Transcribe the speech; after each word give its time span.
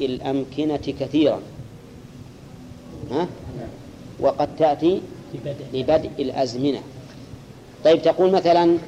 الأمكنة 0.00 0.94
كثيرا. 1.00 1.40
ها؟ 3.10 3.28
وقد 4.20 4.56
تأتي 4.56 5.00
لبدء 5.74 6.10
الأزمنة. 6.18 6.82
طيب 7.84 8.02
تقول 8.02 8.30
مثلا 8.30 8.78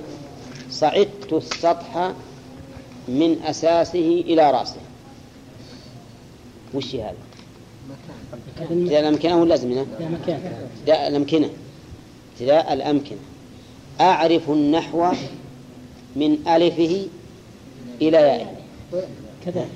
صعدت 0.70 1.32
السطح 1.32 2.12
من 3.08 3.42
أساسه 3.44 4.24
إلى 4.26 4.50
رأسه. 4.50 4.80
وش 6.74 6.94
هذا؟ 6.94 7.14
ابتداء 8.60 9.00
الأمكنة 9.00 9.36
ولا 9.36 9.44
الأزمنة؟ 9.44 9.86
ابتداء 10.80 11.08
الأمكنة. 11.08 11.50
ابتداء 12.32 12.72
الأمكنة. 12.72 13.18
أعرف 14.00 14.50
النحو 14.50 15.12
من 16.16 16.48
ألفه 16.48 17.06
إلى 18.02 18.16
يائه 18.16 18.56
كذلك. 19.44 19.68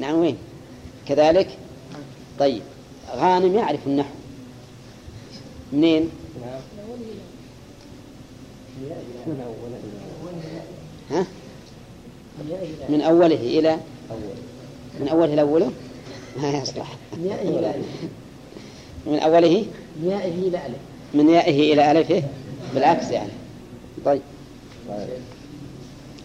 نعم 0.00 0.14
وين؟ 0.14 0.36
كذلك؟ 1.08 1.48
طيب 2.38 2.62
غانم 3.16 3.54
يعرف 3.54 3.86
النحو. 3.86 4.14
منين؟ 5.72 6.10
ها؟ 11.10 11.26
من 12.88 13.00
أوله 13.00 13.34
إلى؟ 13.34 13.78
من 15.00 15.08
أوله 15.08 15.32
إلى 15.34 15.40
أوله؟ 15.40 15.72
ما 16.36 16.50
يصلح. 16.50 16.96
من 19.06 19.18
أوله؟ 19.18 19.66
من 20.02 20.10
يائه 20.10 20.48
إلى 20.48 20.66
ألف 20.66 20.76
من 21.14 21.28
يائه 21.28 21.72
إلى 21.72 21.90
ألفه؟ 21.90 22.22
بالعكس 22.74 23.10
يعني. 23.10 23.32
طيب. 24.04 24.22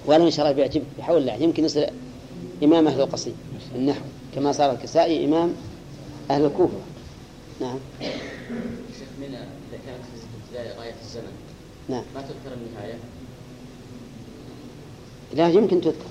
ولا 0.06 0.24
إن 0.24 0.32
شاء 0.32 0.46
الله 0.46 0.56
بيعجبك 0.56 0.86
بحول 0.98 1.18
الله 1.18 1.34
يمكن 1.34 1.66
يصير 1.66 1.90
إمام 2.64 2.88
أهل 2.88 3.02
القصيم. 3.02 3.34
النحو. 3.76 4.02
كما 4.36 4.52
صار 4.52 4.72
الكسائي 4.72 5.26
إمام 5.26 5.54
أهل 6.32 6.46
الكوفة. 6.46 6.78
نعم. 7.62 7.78
شيخ 9.00 9.08
منى 9.20 9.38
إذا 9.38 9.80
كانت 9.86 10.04
في 10.04 10.58
ابتداء 10.58 10.80
غاية 10.80 10.96
الزمن 11.02 11.32
نعم. 11.90 12.04
ما 12.16 12.22
تذكر 12.22 12.58
النهاية؟ 12.58 12.94
لا 15.34 15.50
يمكن 15.50 15.82
تذكر. 15.82 16.06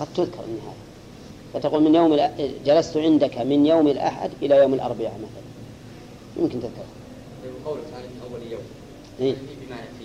قد 0.00 0.06
تذكر 0.14 0.44
النهاية. 0.44 0.78
فتقول 1.54 1.82
من 1.82 1.94
يوم 1.94 2.18
جلست 2.64 2.96
عندك 2.96 3.38
من 3.38 3.66
يوم 3.66 3.88
الأحد 3.88 4.30
إلى 4.42 4.56
يوم 4.56 4.74
الأربعاء 4.74 5.14
مثلا. 5.18 5.48
يمكن 6.36 6.60
تذكر. 6.60 6.84
قوله 7.64 7.82
تعالى 7.92 8.06
من 8.06 8.20
أول 8.30 8.52
يوم؟ 8.52 8.62
إيه؟ 9.20 9.32
هل 9.32 9.36
هي 9.36 9.66
بمعنى 9.66 9.86
في 9.98 10.04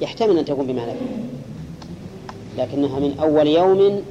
يحتمل 0.00 0.38
أن 0.38 0.44
تكون 0.44 0.66
بمعنى 0.66 0.92
فيه 0.92 1.16
لكنها 2.62 2.98
من 2.98 3.18
أول 3.20 3.46
يوم 3.46 4.02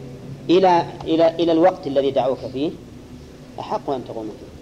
إلى 0.49 0.85
إلى 1.03 1.27
إلى 1.27 1.51
الوقت 1.51 1.87
الذي 1.87 2.11
دعوك 2.11 2.37
فيه 2.53 2.71
أحق 3.59 3.89
أن 3.89 4.05
تقوم 4.05 4.29
فيه. 4.39 4.55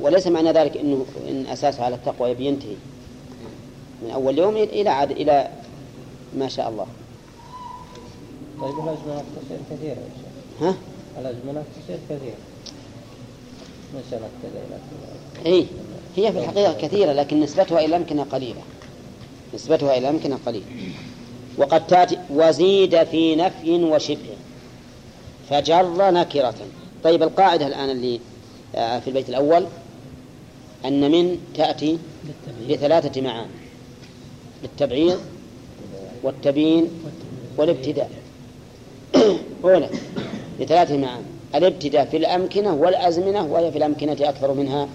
وليس 0.00 0.26
معنى 0.26 0.52
ذلك 0.52 0.76
أنه 0.76 1.06
إن 1.28 1.46
أساسه 1.46 1.84
على 1.84 1.94
التقوى 1.94 2.30
يبي 2.30 2.46
ينتهي 2.46 2.76
من 4.02 4.10
أول 4.10 4.38
يوم 4.38 4.56
إلى 4.56 4.90
عاد 4.90 5.10
إلى 5.10 5.48
ما 6.36 6.48
شاء 6.48 6.68
الله. 6.68 6.86
طيب 8.60 8.74
الأزمنة 8.74 9.24
تصير 9.36 9.58
كثيرة 9.70 9.90
يا 9.90 10.08
شيخ؟ 10.16 10.62
ها؟ 10.62 10.74
الأزمنة 11.20 11.64
تصير 11.84 11.98
كثيرة 12.10 12.34
سنة 14.10 14.28
كذا 14.42 14.62
إلى 14.68 14.78
إيه 15.46 15.66
هي 16.16 16.32
في 16.32 16.38
الحقيقة 16.38 16.72
كثيرة 16.72 17.12
لكن 17.12 17.40
نسبتها 17.40 17.78
إلى 17.78 17.86
الأمكنة 17.86 18.22
قليلة. 18.22 18.60
نسبتها 19.54 19.98
إلى 19.98 20.08
الأمكنة 20.08 20.38
قليلة 20.46 20.64
وقد 21.58 21.86
تأتي 21.86 22.18
وزيد 22.30 23.04
في 23.04 23.36
نفي 23.36 23.84
وشبه 23.84 24.36
فجر 25.50 26.10
نكرة. 26.10 26.54
طيب 27.04 27.22
القاعدة 27.22 27.66
الآن 27.66 27.90
اللي 27.90 28.20
آه، 28.74 28.98
في 28.98 29.08
البيت 29.08 29.28
الأول 29.28 29.66
أن 30.84 31.10
من 31.10 31.38
تأتي 31.54 31.98
لثلاثة 32.68 33.20
معاني 33.20 33.50
للتبعيض 34.62 35.20
والتبيين 36.22 36.88
والابتداء. 37.56 38.10
هنا 39.64 39.88
لثلاثة 40.60 40.96
معاني. 40.96 41.24
الابتداء 41.54 42.04
في 42.04 42.16
الأمكنة 42.16 42.74
والأزمنة 42.74 43.44
وهي 43.44 43.72
في 43.72 43.78
الأمكنة 43.78 44.16
أكثر 44.20 44.54
منها 44.54 44.88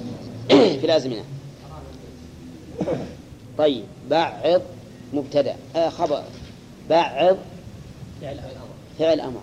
في 0.80 0.84
الأزمنة. 0.84 1.24
طيب 3.58 3.84
بعض 4.10 4.60
مبتدأ. 5.12 5.56
آه 5.76 5.88
خبر. 5.88 6.22
بعض 6.90 7.36
فعل 8.98 9.20
أمر 9.20 9.40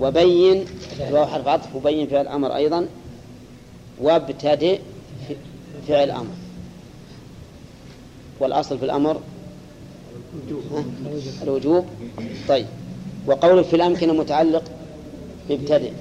وبين 0.00 0.64
وهو 1.10 1.26
حرف 1.26 1.48
عطف 1.48 1.76
وبين 1.76 2.06
فعل 2.06 2.28
أمر 2.28 2.56
أيضا. 2.56 2.86
وابتدئ 4.00 4.80
فعل 5.88 6.10
أمر 6.10 6.34
والأصل 8.40 8.78
في 8.78 8.84
الأمر؟ 8.84 9.20
الوجوب. 11.42 11.84
طيب. 12.48 12.66
وقول 13.26 13.64
في 13.64 13.76
الأمكنة 13.76 14.12
متعلق 14.12 14.64
بابتدئ. 15.48 15.92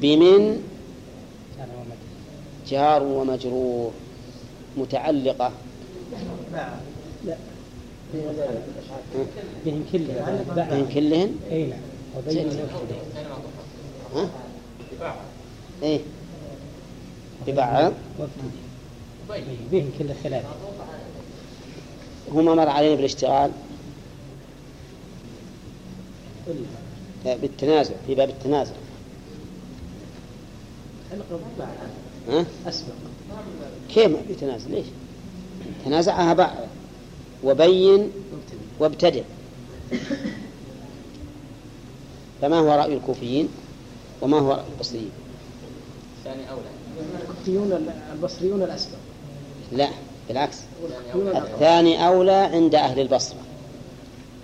بمن؟ 0.00 0.62
جار 2.68 3.02
ومجرور. 3.02 3.92
متعلقة. 4.76 5.52
بهم 9.64 9.84
كلهم. 9.92 10.44
بين 10.70 10.86
كلهن 10.94 11.36
إي 11.50 11.66
نعم. 11.66 11.78
وبين 12.16 12.48
ها؟ 14.14 14.28
إيه 15.82 16.00
ببعض 17.46 17.92
بهم 19.72 19.90
كل 19.98 20.08
ثلاثة 20.22 20.48
هما 22.32 22.54
مر 22.54 22.68
علينا 22.68 22.94
بالاشتغال. 22.94 23.50
لا، 27.24 27.36
بالتنازع. 27.36 27.94
في 28.06 28.14
باب 28.14 28.28
التنازع. 28.28 28.72
ها؟ 32.28 32.44
أسبق. 32.68 32.94
كيف 33.88 34.06
ما 34.06 34.18
في 34.28 34.34
تنازع 34.34 34.68
ليش؟ 34.70 34.86
تنازعها 35.84 36.34
بعض. 36.34 36.56
وبين 37.44 38.10
وابتدئ 38.80 39.22
فما 42.42 42.58
هو 42.58 42.72
رأي 42.72 42.94
الكوفيين؟ 42.94 43.48
وما 44.22 44.38
هو 44.38 44.50
رأي 44.50 44.64
البصريين؟ 44.74 45.10
الثاني 46.18 46.50
أولى. 46.50 46.62
الكوفيون 47.22 47.88
البصريون 48.12 48.62
الأسبق. 48.62 48.96
لا 49.72 49.88
بالعكس. 50.28 50.58
الثاني 51.24 52.06
أولى 52.06 52.32
عند 52.32 52.74
أهل 52.74 53.00
البصرة. 53.00 53.38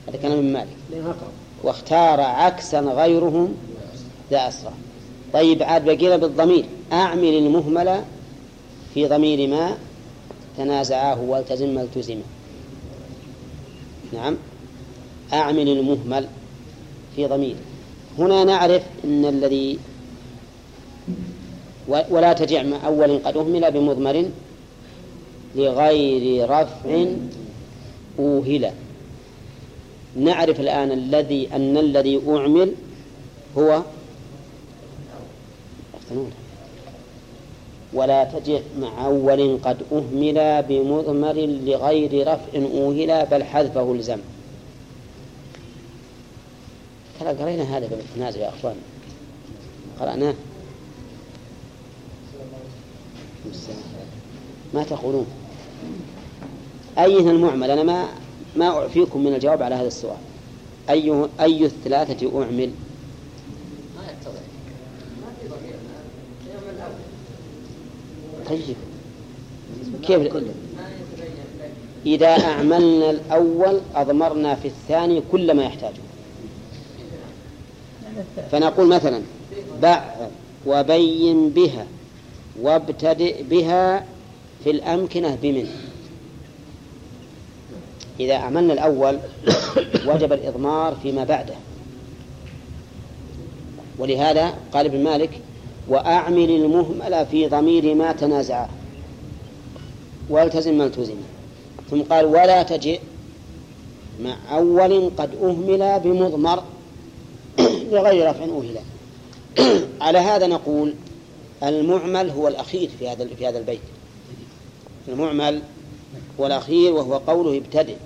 هذا 0.09 0.17
كلام 0.17 0.39
من 0.39 0.53
مالك. 0.53 0.77
واختار 1.63 2.21
عكسا 2.21 2.81
غيرهم 2.81 3.55
ذا 4.31 4.49
أسرع 4.49 4.73
طيب 5.33 5.63
عاد 5.63 5.85
بقينا 5.85 6.17
بالضمير. 6.17 6.65
أعمل 6.93 7.35
المهمل 7.35 8.05
في 8.95 9.07
ضمير 9.07 9.49
ما 9.49 9.77
تنازعاه 10.57 11.21
والتزم 11.21 11.75
ما 11.75 11.83
التزمه 11.83 12.23
نعم. 14.13 14.37
أعمل 15.33 15.69
المهمل 15.69 16.27
في 17.17 17.27
ضمير. 17.27 17.57
هنا 18.19 18.45
نعرف 18.45 18.83
أن 19.05 19.25
الذي 19.25 19.79
ولا 21.89 22.33
تجع 22.33 22.63
مع 22.63 22.87
أول 22.87 23.19
قد 23.19 23.37
أهمل 23.37 23.71
بمضمر 23.71 24.31
لغير 25.57 26.51
رفع 26.51 27.07
أوهل. 28.19 28.71
نعرف 30.17 30.61
الآن 30.61 30.93
الذي 30.93 31.49
أن 31.53 31.77
الذي 31.77 32.21
أعمل 32.29 32.75
هو. 33.59 33.83
ولا 37.93 38.25
تجع 38.25 38.61
مع 38.81 39.07
أول 39.07 39.59
قد 39.63 39.83
أهمل 39.93 40.63
بمضمر 40.69 41.35
لغير 41.65 42.29
رفع 42.29 42.55
أوهل 42.55 43.27
بل 43.27 43.45
حذفه 43.45 43.93
الزم. 43.93 44.19
ترى 47.21 47.29
قرينا 47.29 47.77
هذا 47.77 47.89
في 47.89 47.95
التنازع 47.95 48.41
يا 48.41 48.49
أخوان. 48.49 48.77
قرأناه. 50.01 50.35
ما 54.75 54.83
تقولون. 54.83 55.27
أيها 56.99 57.31
المعمل؟ 57.31 57.71
أنا 57.71 57.83
ما 57.83 58.09
ما 58.57 58.69
أعفيكم 58.69 59.25
من 59.25 59.35
الجواب 59.35 59.63
على 59.63 59.75
هذا 59.75 59.87
السؤال. 59.87 60.17
أي 60.91 61.29
أي 61.41 61.65
الثلاثة 61.65 62.43
أعمل 62.43 62.71
ما 63.97 64.03
يتضح 64.13 64.41
طيب. 68.51 68.77
كيف؟ 70.03 70.37
إذا 72.07 72.27
أعملنا 72.27 73.11
الأول 73.11 73.81
أضمرنا 73.95 74.55
في 74.55 74.69
الثاني 74.69 75.23
كل 75.33 75.55
ما 75.55 75.63
يحتاجه. 75.65 76.01
فنقول 78.53 78.87
مثلا 78.87 79.23
بع 79.83 80.05
وبين 80.67 81.51
بها 81.51 81.87
وابتدئ 82.63 83.43
بها 83.43 84.07
في 84.65 84.71
الأمكنة 84.71 85.39
بمن. 85.43 85.69
إذا 88.21 88.35
عملنا 88.35 88.73
الأول 88.73 89.19
وجب 90.07 90.33
الإضمار 90.33 90.97
فيما 91.03 91.25
بعده. 91.25 91.55
ولهذا 93.99 94.55
قال 94.73 94.87
ابن 94.87 95.05
مالك 95.05 95.31
وأعمل 95.91 96.51
المهمل 96.51 97.27
في 97.27 97.47
ضمير 97.47 97.95
ما 97.95 98.13
تنازعا 98.13 98.69
والتزم 100.29 100.79
ما 100.79 100.85
التزم. 100.85 101.17
ثم 101.91 102.03
قال 102.03 102.25
ولا 102.25 102.63
تجئ. 102.63 103.01
مع 104.21 104.37
أول 104.53 105.11
قد 105.17 105.31
أهمل 105.43 106.01
بمضمر 106.05 106.63
لغير 107.93 108.31
رفع 108.31 108.45
أهل 108.45 108.77
على 110.07 110.19
هذا 110.19 110.47
نقول 110.47 110.95
المعمل 111.63 112.31
هو 112.31 112.49
الأخير 112.49 112.91
في 112.99 113.09
هذا 113.09 113.27
في 113.39 113.47
هذا 113.47 113.59
البيت. 113.59 113.81
المعمل 115.09 115.63
هو 116.41 116.47
الأخير 116.47 116.93
وهو 116.93 117.17
قوله 117.17 117.57
ابتدئ. 117.59 117.97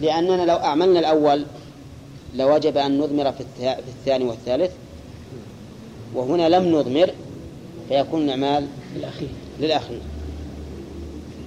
لأننا 0.00 0.42
لو 0.46 0.56
أعملنا 0.56 1.00
الأول 1.00 1.44
لوجب 2.34 2.76
أن 2.76 2.98
نضمر 2.98 3.32
في 3.32 3.44
الثاني 3.88 4.24
والثالث. 4.24 4.70
وهنا 6.14 6.48
لم 6.48 6.76
نضمر 6.76 7.10
فيكون 7.88 8.22
الأعمال 8.22 8.66
الأخير 8.96 9.28
للأخير. 9.60 10.00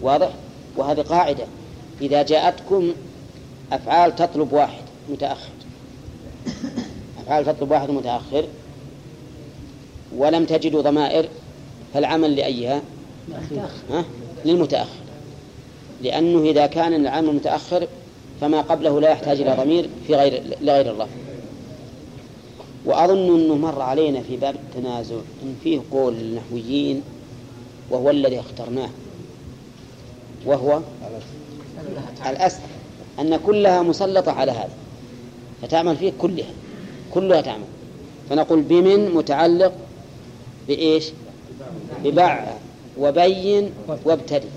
واضح؟ 0.01 0.29
وهذه 0.77 1.01
قاعدة. 1.01 1.43
إذا 2.01 2.23
جاءتكم 2.23 2.93
أفعال 3.71 4.15
تطلب 4.15 4.53
واحد 4.53 4.83
متأخر. 5.09 5.51
أفعال 7.23 7.45
تطلب 7.45 7.71
واحد 7.71 7.89
متأخر 7.89 8.45
ولم 10.17 10.45
تجدوا 10.45 10.81
ضمائر 10.81 11.25
فالعمل 11.93 12.35
لأيها؟ 12.35 12.81
ها؟ 13.91 14.05
للمتأخر. 14.45 15.03
لأنه 16.01 16.49
إذا 16.49 16.65
كان 16.65 16.93
العمل 16.93 17.35
متأخر 17.35 17.87
فما 18.41 18.61
قبله 18.61 19.01
لا 19.01 19.09
يحتاج 19.09 19.41
إلى 19.41 19.55
ضمير 19.63 19.89
في 20.07 20.15
غير 20.15 20.43
لغير 20.61 20.91
الله. 20.91 21.07
وأظن 22.85 23.35
أنه 23.35 23.55
مر 23.55 23.81
علينا 23.81 24.21
في 24.21 24.37
باب 24.37 24.55
التنازع 24.55 25.15
إن 25.15 25.55
فيه 25.63 25.81
قول 25.91 26.13
للنحويين 26.13 27.01
وهو 27.89 28.09
الذي 28.09 28.39
اخترناه 28.39 28.89
وهو 30.45 30.79
الأسد 32.25 32.59
أن 33.19 33.37
كلها 33.37 33.81
مسلطة 33.81 34.31
على 34.31 34.51
هذا 34.51 34.73
فتعمل 35.61 35.97
فيه 35.97 36.13
كلها 36.19 36.49
كلها 37.13 37.41
تعمل. 37.41 37.63
فنقول 38.29 38.61
بمن 38.61 39.11
متعلق 39.15 39.73
بإيش؟ 40.67 41.11
ببع 42.03 42.53
وبين 42.99 43.69
وابتدي. 44.05 44.47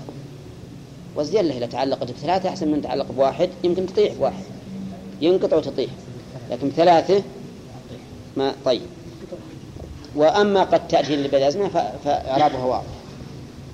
والزيادة 1.15 1.57
إذا 1.57 1.65
تعلقت 1.65 2.11
بثلاثة 2.11 2.49
أحسن 2.49 2.67
من 2.71 2.81
تعلق 2.81 3.11
بواحد 3.11 3.49
يمكن 3.63 3.85
تطيح 3.85 4.13
بواحد 4.13 4.43
ينقطع 5.21 5.57
وتطيح 5.57 5.89
لكن 6.51 6.69
بثلاثة 6.69 7.23
ما 8.37 8.55
طيب. 8.65 8.81
وأما 10.15 10.63
قد 10.63 10.87
تأتي 10.87 11.15
للبلازمة 11.15 11.69
فإعرابها 12.03 12.65
واضح. 12.65 12.87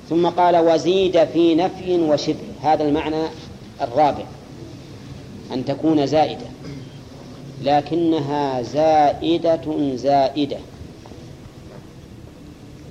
ثم 0.10 0.27
قال 0.27 0.57
وزيد 0.57 1.25
في 1.25 1.56
نفي 1.56 2.00
وشبه. 2.00 2.54
هذا 2.62 2.83
المعنى 2.83 3.24
الرابع. 3.81 4.25
أن 5.54 5.65
تكون 5.65 6.07
زائدة. 6.07 6.45
لكنها 7.63 8.62
زائدة 8.62 9.95
زائدة. 9.95 10.57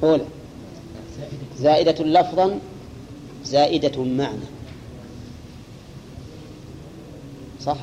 أولى. 0.03 0.25
زائدة 1.59 2.05
لفظا 2.05 2.59
زائدة 3.45 4.03
معنى. 4.03 4.47
صح؟ 7.61 7.77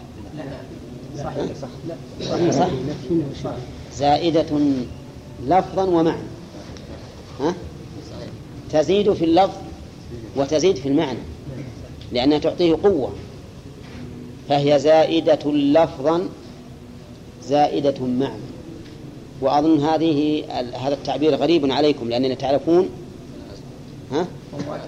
صح؟ 1.18 1.34
صح. 1.62 2.70
صح. 3.44 3.52
زائدة 4.00 4.60
لفظا 5.48 5.84
ومعنى. 5.84 6.28
ها؟ 7.40 7.56
تزيد 8.72 9.14
في 9.14 9.26
اللفظ 9.26 9.58
وتزيد 10.36 10.76
في 10.76 10.90
المعنى 10.90 11.20
لأنها 12.12 12.38
تعطيه 12.38 12.78
قوة. 12.84 13.12
فهي 14.50 14.80
زائدة 14.80 15.52
لفظا 15.52 16.30
زائدة 17.44 18.06
معنى. 18.06 18.44
وأظن 19.42 19.80
هذه 19.80 20.44
هذا 20.74 20.94
التعبير 20.94 21.36
غريب 21.36 21.72
عليكم 21.72 22.10
لأننا 22.10 22.34
تعرفون 22.34 22.90
ها؟ 24.12 24.28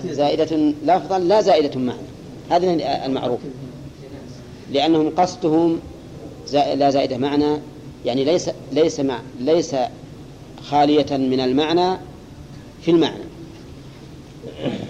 زائدة 0.05 0.73
لفظا 0.85 1.19
لا 1.19 1.41
زائدة 1.41 1.79
معنى. 1.79 2.07
هذا 2.49 2.73
المعروف. 3.05 3.39
لأنهم 4.71 5.09
قصدهم 5.09 5.79
لا 6.53 6.89
زائدة 6.89 7.17
معنى 7.17 7.57
يعني 8.05 8.23
ليس 8.23 8.49
ليس 8.71 8.99
مع 8.99 9.19
ليس 9.39 9.75
خالية 10.63 11.17
من 11.17 11.39
المعنى 11.39 11.97
في 12.81 12.91
المعنى. 12.91 13.23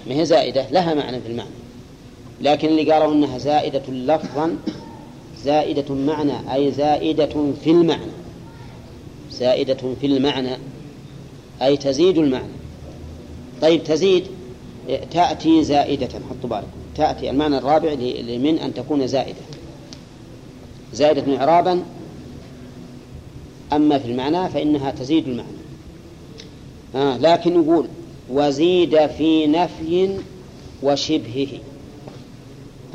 ما 0.07 0.15
هي 0.15 0.25
زائدة؟ 0.25 0.65
لها 0.71 0.93
معنى 0.93 1.21
في 1.21 1.27
المعنى. 1.27 1.49
لكن 2.41 2.67
اللي 2.67 2.91
قالوا 2.91 3.13
أنها 3.13 3.37
زائدة 3.37 3.81
لفظا 3.89 4.57
زائدة 5.43 5.95
معنى 5.95 6.53
أي 6.53 6.71
زائدة 6.71 7.53
في 7.63 7.71
المعنى. 7.71 8.11
زائدة 9.31 9.77
في 10.01 10.05
المعنى 10.05 10.57
أي 11.61 11.77
تزيد 11.77 12.17
المعنى. 12.17 12.53
طيب 13.61 13.83
تزيد 13.83 14.27
تأتي 15.11 15.63
زائدة. 15.63 16.09
حطوا 16.29 16.49
بالكم. 16.49 16.67
تأتي 16.95 17.29
المعنى 17.29 17.57
الرابع 17.57 17.95
من 18.37 18.59
أن 18.63 18.73
تكون 18.73 19.07
زائدة. 19.07 19.41
زائدة 20.93 21.37
إعرابا 21.37 21.83
أما 23.73 23.99
في 23.99 24.11
المعنى 24.11 24.49
فإنها 24.49 24.91
تزيد 24.91 25.27
المعنى. 25.27 25.47
آه 26.95 27.17
لكن 27.17 27.63
يقول 27.63 27.87
وزيد 28.29 29.07
في 29.07 29.47
نفي 29.47 30.17
وشبهه. 30.83 31.59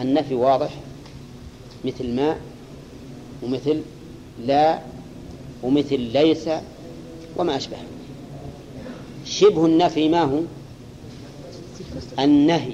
النفي 0.00 0.34
واضح 0.34 0.70
مثل 1.84 2.14
ما 2.14 2.37
ومثل 3.42 3.80
لا 4.47 4.78
ومثل 5.62 6.00
ليس 6.00 6.49
وما 7.37 7.56
أشبه. 7.56 7.76
شبه 9.25 9.66
النفي 9.66 10.09
ما 10.09 10.23
هو؟ 10.23 10.40
النهي 12.18 12.73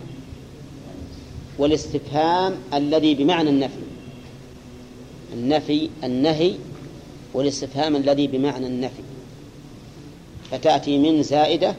والاستفهام 1.58 2.54
الذي 2.74 3.14
بمعنى 3.14 3.50
النفي. 3.50 3.82
النفي 5.34 5.88
النهي 6.04 6.54
والاستفهام 7.34 7.96
الذي 7.96 8.26
بمعنى 8.26 8.66
النفي. 8.66 9.02
فتأتي 10.50 10.98
من 10.98 11.22
زائدة 11.22 11.74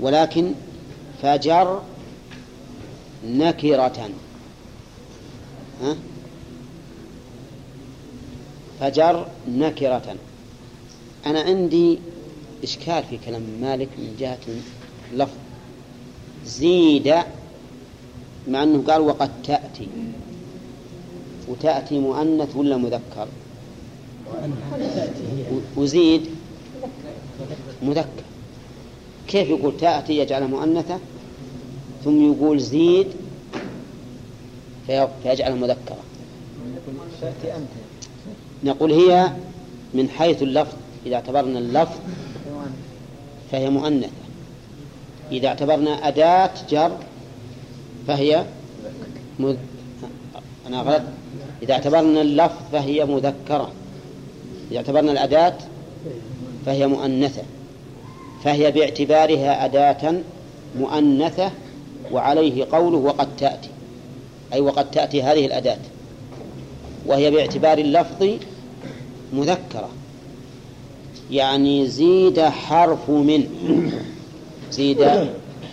ولكن 0.00 0.52
فجر 1.22 1.82
نكرة. 3.26 4.10
ها؟ 5.82 5.96
فجر 8.80 9.28
نكرة. 9.48 10.16
أنا 11.26 11.40
عندي 11.40 11.98
إشكال 12.62 13.04
في 13.10 13.18
كلام 13.26 13.42
مالك 13.60 13.88
من 13.98 14.16
جهة 14.20 14.38
اللفظ. 15.12 15.36
زيد 16.46 17.14
مع 18.48 18.62
أنه 18.62 18.82
قال 18.88 19.00
وقد 19.00 19.30
تأتي. 19.42 19.88
وتأتي 21.48 21.98
مؤنث 21.98 22.56
ولا 22.56 22.76
مذكر؟ 22.76 23.28
وزيد 25.76 26.26
مذكر. 27.82 28.22
كيف 29.28 29.48
يقول 29.48 29.76
تأتي 29.76 30.18
يجعلها 30.18 30.48
مؤنثة؟ 30.48 30.98
ثم 32.04 32.32
يقول 32.32 32.60
زيد 32.60 33.06
فيجعلها 34.86 35.56
مذكرة. 35.56 35.98
نقول 38.64 38.92
هي 38.92 39.32
من 39.94 40.08
حيث 40.08 40.42
اللفظ. 40.42 40.74
إذا 41.06 41.14
اعتبرنا 41.14 41.58
اللفظ 41.58 41.96
فهي 43.50 43.70
مؤنثة. 43.70 44.10
إذا 45.32 45.48
اعتبرنا 45.48 46.08
أداة 46.08 46.50
جر 46.70 46.96
فهي 48.06 48.44
مذ... 49.38 49.56
أنا 50.66 50.80
غلط. 50.80 51.02
إذا 51.62 51.72
اعتبرنا 51.72 52.20
اللفظ 52.20 52.62
فهي 52.72 53.04
مذكرة. 53.04 53.72
إذا 54.70 54.76
اعتبرنا 54.76 55.12
الأداة 55.12 55.54
فهي 56.66 56.86
مؤنثة 56.86 57.42
فهي 58.44 58.70
باعتبارها 58.70 59.64
أداة 59.64 60.14
مؤنثة 60.78 61.50
وعليه 62.12 62.66
قوله 62.72 62.96
وقد 62.98 63.36
تأتي 63.36 63.68
أي 64.52 64.60
وقد 64.60 64.90
تأتي 64.90 65.22
هذه 65.22 65.46
الأداة 65.46 65.78
وهي 67.06 67.30
باعتبار 67.30 67.78
اللفظ 67.78 68.28
مذكرة 69.32 69.88
يعني 71.30 71.86
زيد 71.86 72.40
حرف 72.40 73.10
من 73.10 73.44
زيد 74.70 75.28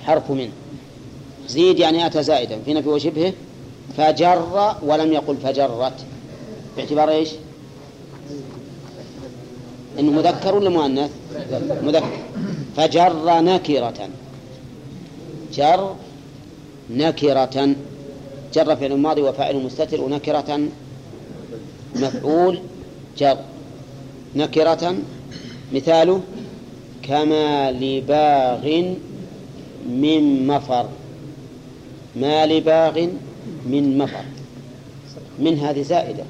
حرف 0.06 0.32
من 0.32 0.50
زيد 1.48 1.80
يعني 1.80 2.06
أتى 2.06 2.24
زائدا 2.24 2.60
في 2.66 2.74
نفي 2.74 2.90
وشبهه 2.90 3.34
فجر 3.98 4.76
ولم 4.84 5.14
يقل 5.14 5.38
فجرت 5.38 6.06
باعتبار 6.78 7.10
إيش؟ 7.10 7.30
إنه 10.00 10.12
مذكر 10.12 10.56
ولا 10.56 10.70
مؤنث؟ 10.70 11.12
مذكر. 11.84 12.18
فجر 12.78 13.42
نكرة. 13.42 14.10
جر 15.54 15.96
نكرة. 16.90 17.76
جر 18.54 18.76
فعل 18.76 18.94
ماضي 18.98 19.22
وفاعل 19.22 19.56
مستتر 19.56 20.02
ونكرة. 20.02 20.60
مفعول 21.96 22.60
جر. 23.18 23.38
نكرة. 24.36 24.96
مثاله 25.74 26.22
كما 27.04 27.72
لباغ 27.72 28.94
من 29.90 30.48
مفر. 30.48 30.86
ما 32.16 32.46
لباغ 32.46 33.08
من 33.66 33.98
مفر. 33.98 34.26
من 35.40 35.60
هذه 35.60 35.82
زائدة. 35.82 36.24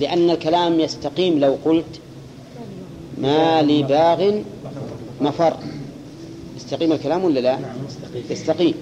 لأن 0.00 0.30
الكلام 0.30 0.80
يستقيم 0.80 1.38
لو 1.38 1.56
قلت 1.64 2.00
ما 3.18 3.62
لباغ 3.62 4.40
مفر. 5.20 5.56
يستقيم 6.56 6.92
الكلام 6.92 7.24
ولا 7.24 7.40
لا؟ 7.40 7.58
يستقيم. 8.30 8.74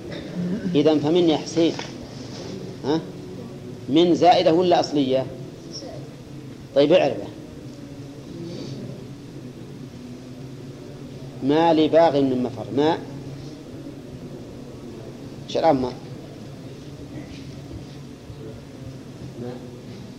إذا 0.75 0.99
فمن 0.99 1.29
يا 1.31 1.37
حسين. 1.37 1.73
ها؟ 2.85 3.01
من 3.89 4.15
زائدة 4.15 4.53
ولا 4.53 4.81
أصلية؟ 4.81 5.27
طيب 6.75 6.93
اعرفه 6.93 7.29
ما 11.43 11.75
لباغ 11.75 12.21
من 12.21 12.43
مفر. 12.43 12.67
ما؟ 12.77 12.99
شراب 15.49 15.75
ما 15.75 15.93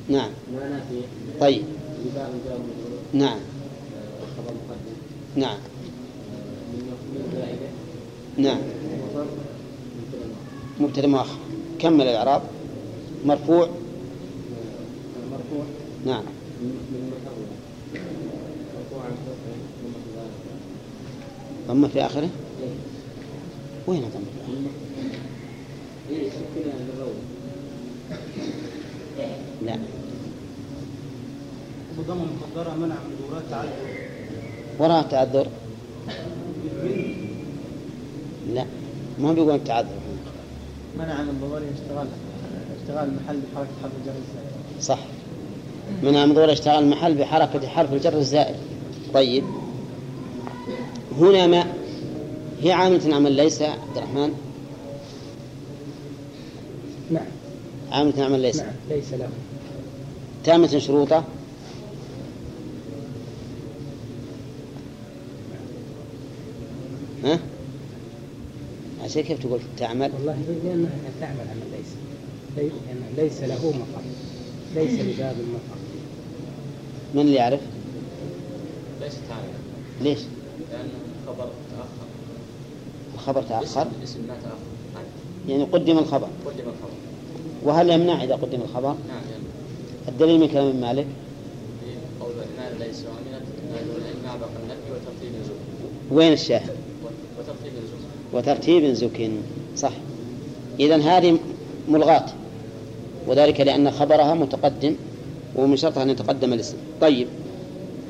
نعم. 0.09 0.29
طيب. 1.39 1.63
نعم. 3.13 3.39
نعم. 5.35 5.57
نعم. 8.37 8.57
مبتدأ 10.79 11.07
مؤخر 11.07 11.37
كمل 11.79 12.01
الإعراب. 12.01 12.41
مرفوع. 13.25 13.69
نعم. 16.05 16.23
من 16.61 16.67
من 16.91 17.11
مكروه 17.11 17.47
مرفوع 18.75 19.03
عن 19.05 19.11
فتح 19.11 19.43
من 19.83 19.93
مقدار 19.95 20.29
ضم 21.67 21.87
في 21.87 22.05
آخره؟ 22.05 22.29
وين 23.87 24.01
ضم 24.01 24.25
في 26.07 26.59
للروض 26.59 27.15
لا. 29.65 29.79
وضم 31.97 32.17
مقدرة 32.41 32.75
منع 32.75 32.95
من 32.95 33.15
دورات 33.29 33.43
تعدد 33.49 33.98
وراء 34.79 35.01
تعذر؟ 35.01 35.47
لا 38.53 38.65
ما 39.19 39.33
بيقول 39.33 39.55
التعذر 39.55 39.99
منع 40.97 41.21
من 41.21 41.39
ظهور 41.41 41.61
اشتغال 41.73 42.07
اشتغال 42.81 43.09
المحل 43.09 43.39
بحركة 43.53 43.69
حرف 43.81 43.91
الجر 44.01 44.13
الزائد. 44.17 44.81
صح. 44.81 44.99
من 46.03 46.13
منظور 46.13 46.51
اشتغل 46.51 46.83
المحل 46.83 47.15
بحركة 47.15 47.67
حرف 47.67 47.93
الجر 47.93 48.17
الزائد. 48.17 48.55
طيب. 49.13 49.43
هنا 51.19 51.47
ما 51.47 51.63
هي 52.61 52.71
عاملة 52.71 53.15
عمل 53.15 53.31
ليس 53.31 53.61
عبد 53.61 53.97
الرحمن؟ 53.97 54.33
نعم. 57.11 57.25
عاملة 57.91 58.23
عمل 58.23 58.39
ليس. 58.39 58.57
نعم 58.59 58.73
ليس 58.89 59.13
له. 59.13 59.29
تامة 60.43 60.77
شروطه؟ 60.77 61.23
عشان 69.09 69.21
كيف 69.23 69.39
تقول؟ 69.43 69.59
تعمل؟ 69.77 70.11
والله 70.13 70.37
لأنها 70.65 70.89
تعمل 71.21 71.39
عمل 71.39 71.67
ليس 71.77 72.71
ليس 73.17 73.43
له 73.43 73.69
مفر 73.69 74.01
ليس 74.75 74.91
لباب 74.99 75.35
المفر 75.39 75.79
من 77.13 77.21
اللي 77.21 77.33
يعرف؟ 77.35 77.59
ليس 79.01 79.13
تعالى 79.29 79.47
ليش؟ 80.01 80.19
لأن 80.71 80.89
الخبر 81.23 81.49
تأخر. 81.77 82.07
الخبر 83.15 83.41
تأخر؟ 83.41 83.63
اسم- 83.81 83.89
اسم 84.03 84.19
ما 84.27 84.33
تأخر. 84.33 84.55
نعم. 84.95 85.03
يعني 85.49 85.63
قدم 85.63 85.97
الخبر. 85.97 86.27
قدم 86.45 86.59
الخبر. 86.59 86.93
وهل 87.63 87.89
يمنع 87.89 88.23
إذا 88.23 88.35
قدم 88.35 88.61
الخبر؟ 88.61 88.87
نعم 88.89 89.21
يعني 89.31 89.43
الدليل 90.07 90.39
من 90.39 90.47
كلام 90.47 90.75
مالك؟ 90.81 91.05
في 91.85 91.91
قول 92.25 92.31
ما 92.35 92.83
ليس 92.85 93.01
بقى 93.01 94.49
النفي 94.63 94.91
وترتيب 94.91 95.31
الزوج. 95.41 95.57
وين 96.11 96.33
الشاهد؟ 96.33 96.78
وترتيب 98.33 98.93
زك 98.93 99.29
صح. 99.77 99.91
إذا 100.79 100.97
هذه 100.97 101.37
ملغاة. 101.89 102.25
وذلك 103.27 103.61
لأن 103.61 103.91
خبرها 103.91 104.33
متقدم 104.33 104.95
ومن 105.55 105.77
شرطها 105.77 106.03
أن 106.03 106.09
يتقدم 106.09 106.53
الاسم. 106.53 106.77
طيب 107.01 107.27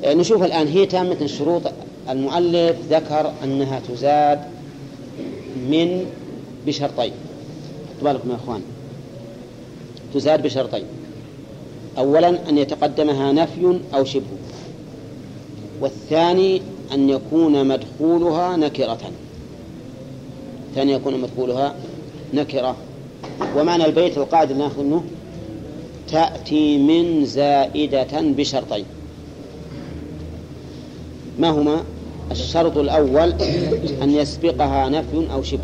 آه، 0.04 0.14
نشوف 0.14 0.42
الآن 0.42 0.68
هي 0.68 0.86
تامة 0.86 1.16
الشروط 1.20 1.62
المؤلف 2.10 2.76
ذكر 2.90 3.32
أنها 3.44 3.80
تزاد 3.88 4.40
من 5.70 6.06
بشرطين. 6.66 7.12
خدوا 8.00 8.10
يا 8.10 8.34
أخوان. 8.34 8.62
تزاد 10.14 10.42
بشرطين. 10.42 10.84
أولا 11.98 12.48
أن 12.48 12.58
يتقدمها 12.58 13.32
نفي 13.32 13.78
أو 13.94 14.04
شبه. 14.04 14.24
والثاني 15.80 16.62
أن 16.92 17.10
يكون 17.10 17.68
مدخولها 17.68 18.56
نكرة. 18.56 18.98
ثاني 20.74 20.92
يكون 20.92 21.20
مدخولها 21.20 21.74
نكرة. 22.34 22.76
ومعنى 23.56 23.84
البيت 23.84 24.18
القاعدة 24.18 24.54
نأخذ 24.54 24.82
منه 24.82 25.04
تأتي 26.08 26.78
من 26.78 27.24
زائدة 27.24 28.20
بشرطين. 28.20 28.84
ما 31.38 31.50
هما؟ 31.50 31.84
الشرط 32.30 32.78
الأول 32.78 33.34
أن 34.02 34.10
يسبقها 34.10 34.88
نفي 34.88 35.32
أو 35.32 35.42
شبه. 35.42 35.60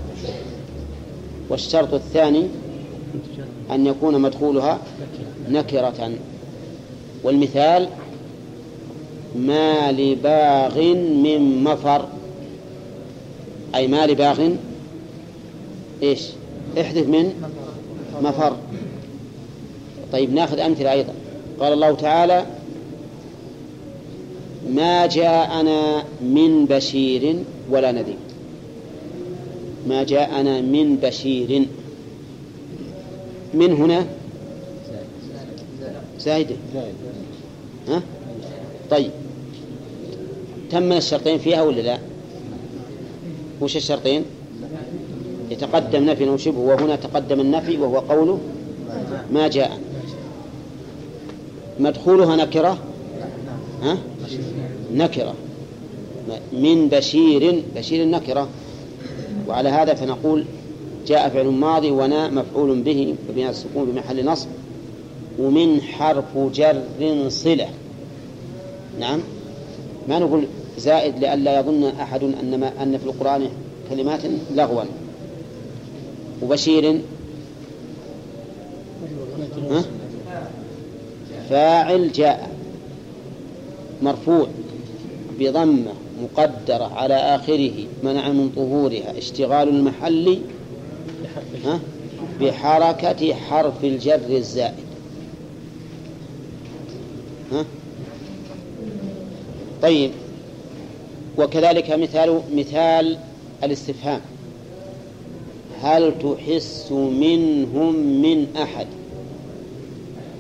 والشرط 1.49 1.95
الثاني 1.95 2.47
أن 3.71 3.87
يكون 3.87 4.21
مدخولها 4.21 4.79
نكرة. 5.51 6.11
والمثال 7.25 7.89
ما 9.37 9.93
لباغ 9.93 10.79
من 10.95 11.65
مفر. 11.65 12.05
أي 13.75 13.89
ما 13.89 14.07
لباغ 14.07 14.49
إيش؟ 16.03 16.23
احذف 16.81 17.09
من 17.09 17.51
مفر. 18.23 18.57
طيب 20.13 20.33
ناخذ 20.33 20.59
أمثلة 20.61 20.93
أيضا. 20.93 21.13
قال 21.61 21.73
الله 21.73 21.95
تعالى 21.95 22.47
ما 24.71 25.07
جاءنا 25.07 26.05
من 26.23 26.67
بشير 26.67 27.37
ولا 27.71 27.93
نذير. 27.93 28.17
ما 29.89 30.05
جاءنا 30.05 30.61
من 30.61 30.97
بشير. 30.97 31.67
من 33.55 33.73
هنا؟ 33.73 34.07
زايدة. 36.19 36.57
ها؟ 37.89 38.03
طيب. 38.91 39.11
تم 40.71 40.93
الشرطين 40.93 41.39
فيها 41.39 41.63
ولا 41.63 41.81
لا؟ 41.81 41.99
وش 43.61 43.77
الشرطين؟ 43.77 44.25
يتقدم 45.57 46.05
نفي 46.05 46.29
أو 46.29 46.37
شبه 46.37 46.59
وهنا 46.59 46.97
تقدم 46.97 47.41
النفي 47.41 47.79
وهو 47.79 47.99
قوله 47.99 48.39
ما 49.33 49.49
جاء. 49.49 49.79
مدخولها 51.81 52.37
نكرة؟ 52.37 52.79
ها؟ 53.83 53.99
نكرة. 54.95 55.35
من 56.53 56.89
بشير 56.89 57.63
بشير 57.77 58.09
نكرة 58.09 58.49
وعلى 59.49 59.69
هذا 59.69 59.95
فنقول 59.95 60.45
جاء 61.07 61.29
فعل 61.29 61.47
ماضي 61.47 61.91
ونا 61.91 62.31
مفعول 62.31 62.81
به 62.81 63.15
وبناء 63.31 63.51
السكون 63.51 63.85
بمحل 63.85 64.25
نصب 64.25 64.49
ومن 65.39 65.81
حرف 65.83 66.39
جر 66.55 66.83
صلة. 67.29 67.69
نعم؟ 69.01 69.21
ما 70.09 70.19
نقول 70.19 70.45
زائد 70.79 71.19
لئلا 71.19 71.61
يظن 71.61 71.85
أحد 71.85 72.23
أن 72.23 72.61
ما 72.61 72.83
أن 72.83 72.99
في 72.99 73.07
القرآن 73.07 73.49
كلمات 73.91 74.21
لغوا. 74.55 74.83
وبشير. 76.43 77.01
ها؟ 79.71 79.85
فاعل 81.51 82.13
جاء. 82.13 82.51
مرفوع. 84.03 84.49
بضمة 85.39 85.93
مقدرة 86.23 86.93
على 86.95 87.15
آخره. 87.15 87.73
منع 88.03 88.29
من 88.29 88.53
ظهورها 88.57 89.19
اشتغال 89.19 89.69
المحل؟ 89.69 90.39
بحركة 92.41 93.35
حرف 93.35 93.85
الجر 93.85 94.37
الزائد. 94.37 94.85
ها؟ 97.53 97.65
طيب. 99.83 100.11
وكذلك 101.39 101.91
مثال 101.91 102.41
مثال 102.55 103.19
الاستفهام. 103.65 104.21
هل 105.83 106.13
تحس 106.19 106.93
منهم 106.93 107.97
من 107.97 108.47
أحد؟ 108.63 108.87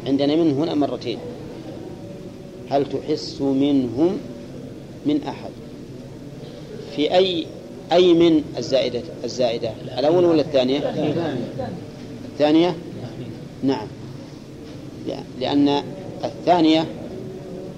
عندنا 0.06 0.36
من 0.36 0.50
هنا 0.50 0.74
مرتين. 0.74 1.18
هل 2.70 2.86
تحس 2.86 3.40
منهم 3.40 4.18
من 5.06 5.20
أحد؟ 5.28 5.50
في 6.96 7.14
أي 7.14 7.46
أي 7.92 8.14
من 8.14 8.42
الزائدة 8.58 9.02
الزائدة 9.24 9.70
الأول 9.98 10.24
ولا 10.24 10.40
الثانية؟ 10.40 10.78
الثانية؟ 12.32 12.76
نعم. 13.62 13.86
لأن 15.40 15.82
الثانية 16.24 16.86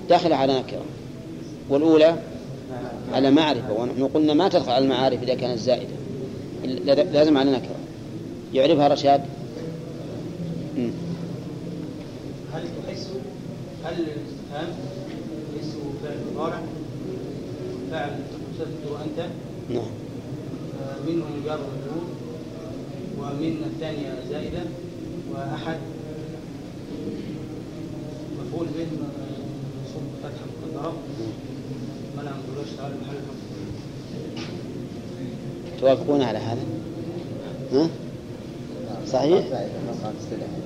داخلة 0.09 0.37
على 0.37 0.59
نكرة. 0.59 0.83
والأولى 1.69 2.17
على 3.13 3.31
معرفة. 3.31 3.73
ونحن 3.73 4.09
قلنا 4.15 4.35
ما 4.35 4.49
تدخل 4.49 4.71
على 4.71 4.85
المعارف 4.85 5.23
إذا 5.23 5.35
كانت 5.35 5.59
زائدة. 5.59 5.98
لازم 7.13 7.37
على 7.37 7.51
نكرة 7.51 7.77
يعرفها 8.55 8.89
رشاد؟ 8.89 9.21
هل 12.53 12.63
تحس 12.87 13.09
هل 13.85 13.95
الاستفهام 13.95 14.69
تحس 15.55 15.73
فعل 16.03 16.19
مضارع؟ 16.35 16.63
فعل 17.91 18.11
تسدد 18.59 18.93
أنت؟ 19.05 19.29
نعم. 19.71 19.91
آه، 20.83 20.97
منه 21.11 21.25
جار 21.45 21.59
مجرور 21.59 22.05
ومن 23.19 23.63
الثانية 23.67 24.23
زائدة 24.31 24.63
وأحد. 25.33 25.79
مفعول 28.41 28.67
به 28.67 28.85
منصوب 28.85 30.03
فتحة 30.23 30.47
مقدرة. 30.63 30.93
منع 32.17 32.31
من 32.31 32.65
اشتغال 32.65 32.93
محل 33.03 33.38
توافقون 35.81 36.23
على 36.23 36.39
هذا؟ 36.39 36.61
ها؟ 37.73 37.89
صحيح؟ 39.07 39.45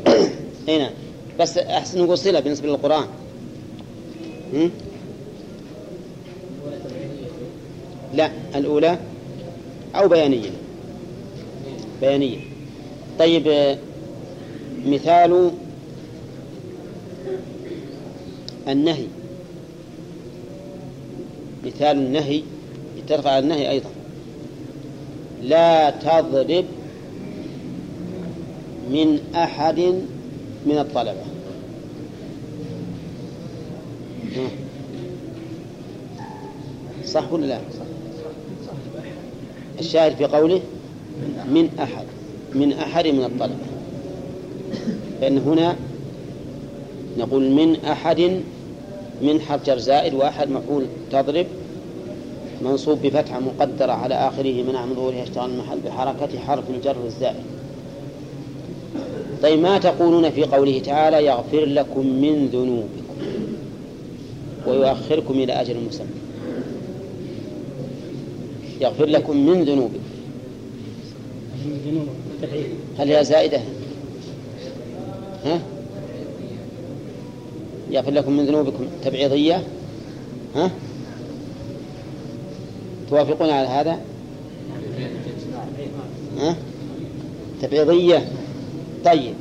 اي 0.69 0.79
نعم 0.79 0.91
بس 1.41 1.59
أحسن 1.59 2.03
نقول 2.03 2.19
صلة 2.19 2.41
بالنسبة 2.41 2.69
للقرآن 2.69 3.05
هم؟ 4.55 4.71
لا 8.15 8.31
الأولى 8.55 8.99
أو 9.95 10.09
بيانية 10.09 10.51
بيانية 12.01 12.39
طيب 13.19 13.77
مثال 14.87 15.51
النهي 18.69 19.07
مثال 21.65 21.97
النهي 21.97 22.43
ترفع 23.09 23.39
النهي 23.39 23.71
أيضا 23.71 23.91
لا 25.43 25.91
تضرب 25.91 26.65
من 28.91 29.19
أحد 29.35 29.79
من 30.67 30.79
الطلبة. 30.79 31.33
صح 37.13 37.33
ولا 37.33 37.47
لا 37.47 37.59
الشاهد 39.81 40.17
في 40.17 40.25
قوله 40.25 40.61
من 41.47 41.69
أحد 41.83 42.05
من 42.55 42.73
أحد 42.73 43.07
من 43.07 43.25
الطلبة 43.25 43.55
فإن 45.21 45.39
هنا 45.39 45.77
نقول 47.19 47.51
من 47.51 47.77
أحد 47.85 48.21
من 49.23 49.41
حرف 49.41 49.71
زائد 49.71 50.15
وأحد 50.15 50.51
مفعول 50.51 50.87
تضرب 51.13 51.47
منصوب 52.65 53.03
بفتحة 53.03 53.41
مقدرة 53.41 53.93
على 53.93 54.15
آخره 54.15 54.63
منع 54.63 54.87
من 54.87 54.95
ظهورها 54.95 55.23
اشتغل 55.23 55.51
المحل 55.51 55.79
بحركة 55.81 56.39
حرف 56.39 56.71
الجر 56.71 56.97
الزائد 57.07 57.45
طيب 59.43 59.61
ما 59.61 59.79
تقولون 59.79 60.31
في 60.31 60.45
قوله 60.45 60.79
تعالى 60.79 61.27
يغفر 61.27 61.65
لكم 61.65 62.07
من 62.07 62.47
ذنوبكم 62.53 63.03
ويؤخركم 64.67 65.35
إلى 65.35 65.53
أجل 65.53 65.77
مسمى. 65.89 66.07
يغفر 68.81 69.05
لكم 69.05 69.37
من 69.37 69.65
ذنوبكم. 69.65 69.99
هل 72.99 73.13
هي 73.13 73.25
زائدة؟ 73.25 73.61
ها؟ 75.45 75.61
يغفر 77.91 78.11
لكم 78.11 78.33
من 78.33 78.47
ذنوبكم. 78.47 78.87
تبعيضية؟ 79.05 79.63
ها؟ 80.55 80.71
توافقون 83.13 83.51
على 83.51 83.69
هذا؟ 83.69 83.99
ها؟ 86.39 86.57
تبعيضية؟ 87.63 88.29
طيب. 89.05 89.35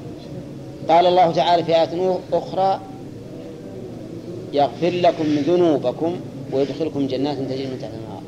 قال 0.90 1.06
الله 1.06 1.32
تعالى 1.32 1.64
في 1.64 1.76
آية 1.76 2.20
أخرى 2.34 2.80
يغفر 4.54 4.90
لكم 4.90 5.24
ذنوبكم 5.24 6.16
ويدخلكم 6.52 7.08
جنات 7.08 7.38
تجري 7.38 7.68
من 7.68 7.78
تحتها 7.82 7.98
الأنهار. 7.98 8.22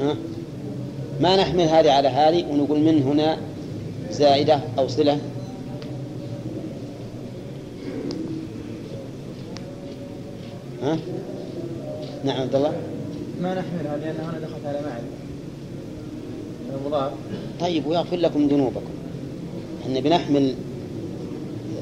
ها؟ 0.00 0.16
ما 1.20 1.36
نحمل 1.36 1.60
هذه 1.60 1.92
على 1.92 2.08
هذه 2.08 2.44
ونقول 2.50 2.80
من 2.80 3.02
هنا 3.02 3.38
زائدة 4.10 4.60
أو 4.78 4.88
صلة؟ 4.88 5.18
ها؟ 10.88 10.98
نعم 12.24 12.40
عبد 12.40 12.54
الله. 12.54 12.72
ما 13.42 13.54
نحملها 13.54 13.96
لأن 13.96 14.16
هنا 14.20 14.38
دخلت 14.38 14.66
على 14.66 14.80
معرفة 14.80 15.18
المضاف. 16.84 17.12
طيب 17.60 17.86
ويغفر 17.86 18.16
لكم 18.16 18.48
ذنوبكم. 18.48 18.90
إحنا 19.82 20.00
بنحمل 20.00 20.54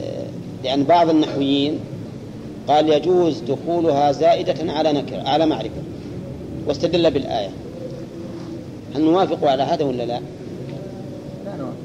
آه، 0.02 0.26
لأن 0.64 0.84
بعض 0.84 1.10
النحويين 1.10 1.78
قال 2.68 2.88
يجوز 2.88 3.40
دخولها 3.40 4.12
زائدة 4.12 4.72
على 4.72 4.92
نكرة 4.92 5.28
على 5.28 5.46
معرفة. 5.46 5.82
واستدل 6.66 7.10
بالآية. 7.10 7.50
هل 8.94 9.02
نوافق 9.02 9.48
على 9.48 9.62
هذا 9.62 9.84
ولا 9.84 10.02
لا؟ 10.02 10.20
لا 11.44 11.56
نوافق. 11.56 11.76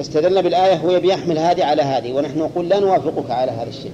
استدل 0.00 0.42
بالآية 0.42 0.74
هو 0.74 1.00
بيحمل 1.00 1.38
هذه 1.38 1.64
على 1.64 1.82
هذه 1.82 2.12
ونحن 2.12 2.38
نقول 2.38 2.68
لا 2.68 2.80
نوافقك 2.80 3.30
على 3.30 3.50
هذا 3.50 3.68
الشيء. 3.68 3.92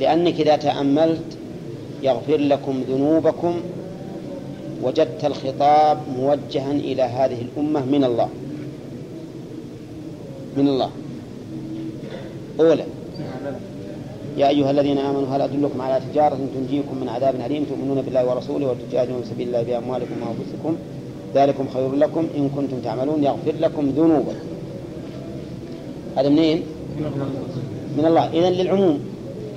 لأنك 0.00 0.40
إذا 0.40 0.56
تأملت 0.56 1.38
يغفر 2.02 2.36
لكم 2.36 2.82
ذنوبكم 2.88 3.54
وجدت 4.82 5.24
الخطاب 5.24 5.98
موجها 6.18 6.72
إلى 6.72 7.02
هذه 7.02 7.38
الأمة 7.42 7.84
من 7.84 8.04
الله. 8.04 8.28
من 10.56 10.68
الله. 10.68 10.90
أولا 12.60 12.84
يا 14.36 14.48
أيها 14.48 14.70
الذين 14.70 14.98
آمنوا 14.98 15.28
هل 15.36 15.40
أدلكم 15.42 15.80
على 15.80 16.00
تجارة 16.12 16.38
تنجيكم 16.54 16.96
من 17.00 17.08
عذاب 17.08 17.34
أليم؟ 17.46 17.64
تؤمنون 17.64 18.02
بالله 18.02 18.26
ورسوله 18.26 18.66
وتجاهدون 18.70 19.22
في 19.22 19.28
سبيل 19.28 19.48
الله 19.48 19.62
بأموالكم 19.62 20.14
وأنفسكم. 20.22 20.76
ذلكم 21.34 21.68
خير 21.74 21.94
لكم. 21.94 22.26
إن 22.36 22.48
كنتم 22.56 22.78
تعملون 22.84 23.24
يغفر 23.24 23.54
لكم 23.60 23.88
ذنوبكم. 23.88 24.46
هذا 26.16 26.28
منين؟ 26.28 26.62
من 27.98 28.04
الله. 28.06 28.24
إذن 28.32 28.52
للعموم 28.52 28.98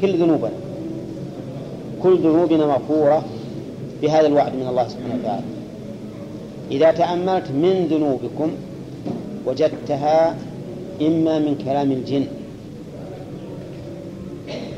كل 0.01 0.17
ذنوبنا. 0.17 0.51
كل 2.03 2.17
ذنوبنا 2.17 2.65
مغفورة 2.65 3.25
بهذا 4.01 4.27
الوعد 4.27 4.55
من 4.55 4.67
الله 4.67 4.87
سبحانه 4.87 5.15
وتعالى. 5.19 5.43
إذا 6.71 6.91
تأملت 6.91 7.51
من 7.51 7.87
ذنوبكم 7.91 8.51
وجدتها 9.45 10.35
إما 11.01 11.39
من 11.39 11.55
كلام 11.65 11.91
الجن. 11.91 12.25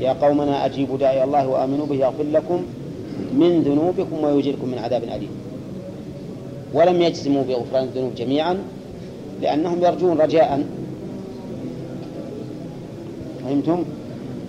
يا 0.00 0.12
قومنا 0.12 0.66
أجيبوا 0.66 0.98
داعي 0.98 1.24
الله 1.24 1.48
وآمنوا 1.48 1.86
به 1.86 1.94
يغفر 1.94 2.24
لكم 2.32 2.62
من 3.34 3.62
ذنوبكم 3.62 4.24
ويجركم 4.24 4.68
من 4.68 4.78
عذاب 4.78 5.02
أليم. 5.02 5.30
ولم 6.74 7.02
يجزموا 7.02 7.42
بغفران 7.42 7.84
الذنوب 7.84 8.14
جميعا 8.14 8.58
لأنهم 9.42 9.84
يرجون 9.84 10.20
رجاء. 10.20 10.66
فهمتم؟ 13.44 13.84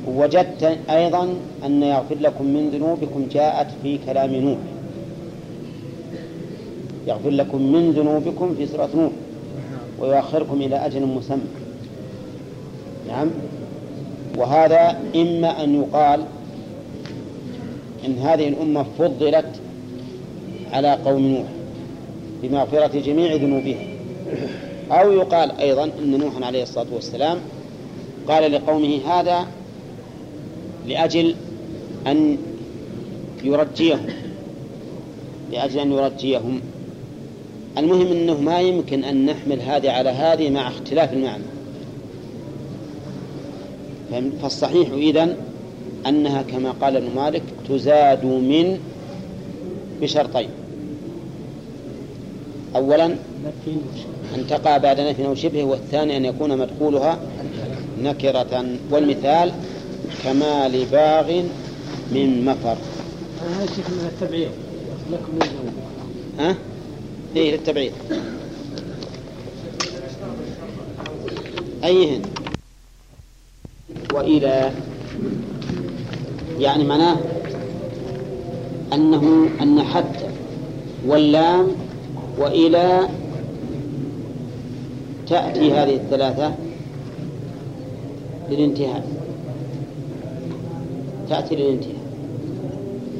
وجدت 0.07 0.77
أيضا 0.89 1.33
أن 1.65 1.83
يغفر 1.83 2.15
لكم 2.21 2.45
من 2.45 2.69
ذنوبكم 2.69 3.27
جاءت 3.31 3.67
في 3.83 3.99
كلام 4.05 4.35
نوح. 4.35 4.57
يغفر 7.07 7.29
لكم 7.29 7.61
من 7.61 7.91
ذنوبكم 7.91 8.55
في 8.57 8.65
سورة 8.65 8.89
نور 8.95 9.11
ويؤخركم 9.99 10.61
إلى 10.61 10.85
أجل 10.85 11.05
مسمى. 11.05 11.39
نعم. 13.07 13.27
وهذا 14.37 14.99
إما 15.15 15.63
أن 15.63 15.75
يقال 15.75 16.21
إن 18.05 18.17
هذه 18.17 18.47
الأمة 18.47 18.85
فضلت 18.99 19.59
على 20.73 20.93
قوم 21.05 21.27
نوح 21.27 21.47
بمغفرة 22.43 22.99
جميع 22.99 23.35
ذنوبهم. 23.35 23.87
أو 24.91 25.11
يقال 25.11 25.51
أيضا 25.51 25.83
أن 25.83 26.19
نوحا 26.19 26.45
عليه 26.45 26.63
الصلاة 26.63 26.87
والسلام 26.93 27.37
قال 28.27 28.51
لقومه 28.51 28.99
هذا 29.07 29.45
لأجل 30.87 31.35
أن 32.07 32.37
يرجيهم. 33.43 34.05
لأجل 35.51 35.79
أن 35.79 35.91
يرجيهم. 35.91 36.61
المهم 37.77 38.07
أنه 38.07 38.41
ما 38.41 38.59
يمكن 38.59 39.03
أن 39.03 39.25
نحمل 39.25 39.61
هذه 39.61 39.91
على 39.91 40.09
هذه 40.09 40.49
مع 40.49 40.67
اختلاف 40.67 41.13
المعنى. 41.13 41.43
فالصحيح 44.41 44.89
إذن 44.91 45.35
أنها 46.07 46.41
كما 46.41 46.71
قال 46.71 46.95
ابن 46.95 47.15
مالك 47.15 47.41
تزاد 47.69 48.25
من 48.25 48.79
بشرطين. 50.01 50.49
أولا 52.75 53.05
أن 54.35 54.47
تقع 54.49 54.77
بعد 54.77 54.99
نفي 54.99 55.25
أو 55.25 55.35
شبه 55.35 55.63
والثاني 55.63 56.17
أن 56.17 56.25
يكون 56.25 56.57
مدخولها 56.57 57.19
نكرة. 58.01 58.65
والمثال 58.91 59.51
كما 60.25 60.67
لباغ 60.67 61.41
من 62.11 62.45
مفر 62.45 62.77
هذا 63.41 63.65
شيخ 63.65 63.89
من 63.89 64.09
التبعيض. 64.13 64.51
لكم 65.11 65.39
ها؟ 66.39 66.55
إيه 67.35 67.51
للتبعيض. 67.51 67.91
أيهن 71.83 72.21
وإلى 74.13 74.71
يعني 76.59 76.83
معناه 76.83 77.17
أنه 78.93 79.49
أن 79.61 79.83
حتى 79.83 80.29
واللام 81.07 81.67
وإلى 82.37 83.09
تأتي 85.27 85.73
هذه 85.73 85.95
الثلاثة 85.95 86.55
للانتهاء. 88.49 89.24
تأتي 91.29 91.55
للانتهاء. 91.55 91.95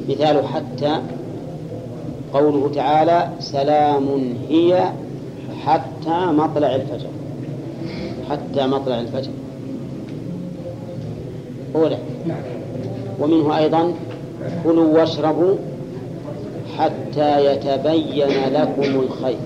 مثال 0.08 0.48
حتى 0.48 1.00
قوله 2.34 2.70
تعالى 2.74 3.30
سلام 3.40 4.34
هي 4.48 4.90
حتى 5.64 6.26
مطلع 6.26 6.74
الفجر. 6.74 7.08
حتى 8.30 8.66
مطلع 8.66 9.00
الفجر. 9.00 9.30
هو 11.76 11.86
لا 11.86 11.98
ومنه 13.20 13.58
أيضا 13.58 13.92
كلوا 14.64 14.98
واشربوا 14.98 15.56
حتى 16.78 17.52
يتبين 17.52 18.52
لكم 18.52 19.00
الخيط 19.00 19.38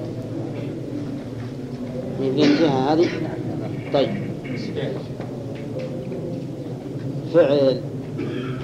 من 2.20 2.26
الانتهاء 2.36 2.92
هذه؟ 2.92 3.08
طيب. 3.94 4.10
فعل 7.34 7.80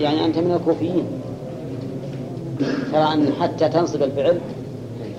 يعني 0.00 0.24
أنت 0.24 0.38
من 0.38 0.50
الكوفيين. 0.50 1.04
ترى 2.92 3.14
أن 3.14 3.32
حتى 3.40 3.68
تنصب 3.68 4.02
الفعل 4.02 4.40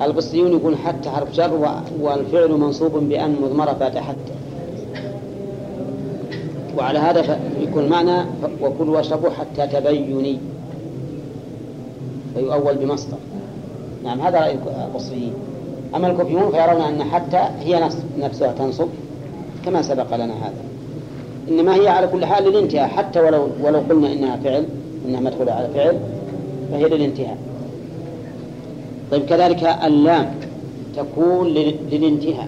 البصريون 0.01 0.51
يقول 0.51 0.77
حتى 0.77 1.09
حرف 1.09 1.31
جر 1.31 1.79
والفعل 2.01 2.51
منصوب 2.51 2.91
بأن 2.91 3.35
مضمرة 3.41 3.91
حتى. 3.95 4.33
وعلى 6.77 6.99
هذا 6.99 7.39
يكون 7.61 7.89
معنى 7.89 8.25
وكلوا 8.61 8.97
واشربوا 8.97 9.29
حتى 9.29 9.67
تبيني. 9.67 10.39
فيؤول 12.33 12.75
بمصدر. 12.75 13.17
نعم 14.03 14.21
هذا 14.21 14.39
رأي 14.39 14.57
البصريين 14.87 15.33
أما 15.95 16.07
الكوفيون 16.07 16.51
فيرون 16.51 16.81
أن 16.81 17.03
حتى 17.03 17.41
هي 17.59 17.89
نفسها 18.17 18.53
تنصب 18.53 18.87
كما 19.65 19.81
سبق 19.81 20.15
لنا 20.15 20.33
هذا. 20.33 20.76
إنما 21.49 21.75
هي 21.75 21.87
على 21.87 22.07
كل 22.07 22.25
حال 22.25 22.43
للانتهاء 22.43 22.87
حتى 22.87 23.19
ولو 23.19 23.47
ولو 23.61 23.79
قلنا 23.79 24.13
إنها 24.13 24.37
فعل 24.37 24.65
إنها 25.07 25.19
مدخولة 25.19 25.51
على 25.51 25.67
فعل 25.73 25.99
فهي 26.71 26.89
للانتهاء. 26.89 27.37
طيب 29.11 29.25
كذلك 29.25 29.63
اللام 29.63 30.31
تكون 30.95 31.47
للانتهاء. 31.91 32.47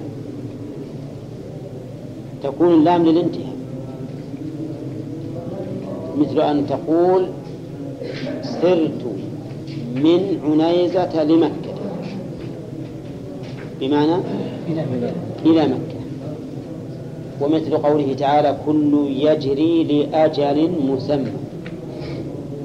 تكون 2.43 2.73
اللام 2.73 3.05
للانتهاء. 3.05 3.55
مثل 6.17 6.41
أن 6.41 6.67
تقول 6.67 7.27
سرت 8.41 9.05
من 9.95 10.39
عنيزة 10.43 11.23
لمكة. 11.23 11.73
بمعنى؟ 13.79 14.15
إلى 15.45 15.67
مكة. 15.67 15.88
ومثل 17.41 17.77
قوله 17.77 18.13
تعالى 18.13 18.57
كل 18.65 19.07
يجري 19.09 19.83
لأجل 19.83 20.71
مسمى. 20.87 21.31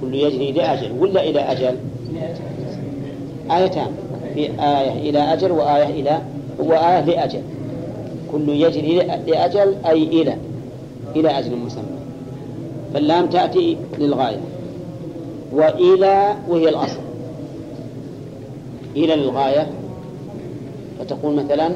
كل 0.01 0.15
يجري 0.15 0.53
لأجل 0.53 0.93
ولا 0.99 1.23
إلى 1.23 1.41
أجل؟ 1.41 1.77
آيتان 3.51 3.87
في 4.35 4.41
آية 4.61 5.11
إلى 5.11 5.19
أجل 5.19 5.53
وآية 5.53 6.01
إلى 6.01 6.19
وآية 6.59 7.05
لأجل. 7.05 7.41
كل 8.33 8.49
يجري 8.49 8.97
لأجل 9.27 9.75
أي 9.87 10.03
إلى 10.03 10.37
إلى 11.17 11.39
أجل 11.39 11.57
مسمى. 11.57 11.85
فاللام 12.95 13.27
تأتي 13.27 13.77
للغاية. 13.99 14.41
وإلى 15.53 16.35
وهي 16.49 16.69
الأصل. 16.69 17.01
إلى 18.97 19.17
للغاية. 19.17 19.67
فتقول 21.01 21.35
مثلا 21.35 21.71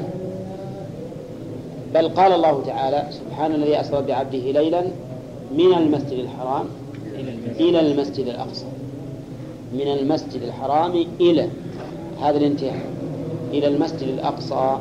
بل 1.93 2.09
قال 2.09 2.31
الله 2.31 2.63
تعالى 2.65 3.07
سبحان 3.11 3.51
الذي 3.55 3.79
أسرى 3.81 4.01
بعبده 4.01 4.51
ليلا 4.51 4.81
من 5.51 5.73
المسجد 5.77 6.19
الحرام 6.19 6.65
إلى 7.59 7.79
المسجد 7.79 8.27
الأقصى. 8.27 8.65
من 9.73 9.87
المسجد 9.87 10.41
الحرام 10.41 11.05
إلى 11.21 11.47
هذا 12.21 12.37
الانتهاء 12.37 12.85
إلى 13.53 13.67
المسجد 13.67 14.07
الأقصى. 14.07 14.79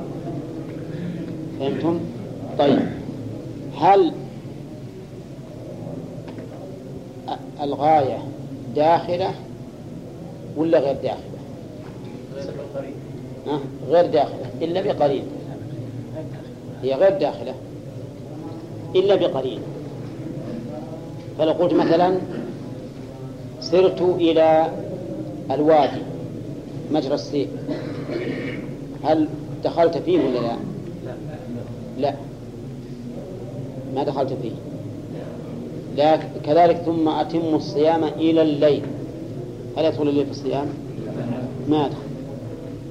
فهمتم؟ 1.61 2.01
طيب 2.59 2.79
هل 3.81 4.13
الغاية 7.63 8.19
داخلة 8.77 9.31
ولا 10.57 10.79
غير 10.79 10.97
داخلة؟ 11.03 11.39
غير 13.89 14.07
داخلة 14.07 14.47
إلا 14.63 14.81
بقرين 14.93 15.25
هي 16.83 16.95
غير 16.95 17.19
داخلة 17.19 17.55
إلا 18.95 19.15
بقرين 19.15 19.61
فلو 21.39 21.53
قلت 21.53 21.75
مثلا 21.75 22.19
سرت 23.61 24.01
إلى 24.03 24.73
الوادي 25.51 26.03
مجرى 26.93 27.15
السيف 27.15 27.49
هل 29.05 29.29
دخلت 29.65 29.99
فيه 29.99 30.19
ولا 30.19 30.39
لا؟ 30.39 30.57
لا. 31.99 32.15
ما 33.95 34.05
دخلت 34.05 34.33
فيه. 34.43 34.51
لا 35.97 36.17
كذلك 36.47 36.77
ثم 36.77 37.09
أتم 37.09 37.55
الصيام 37.55 38.05
إلى 38.05 38.43
الليل. 38.43 38.83
هل 39.77 39.85
يدخل 39.85 40.09
الليل 40.09 40.25
في 40.25 40.31
الصيام؟ 40.31 40.67
ما 41.69 41.87
يدخل. 41.87 41.99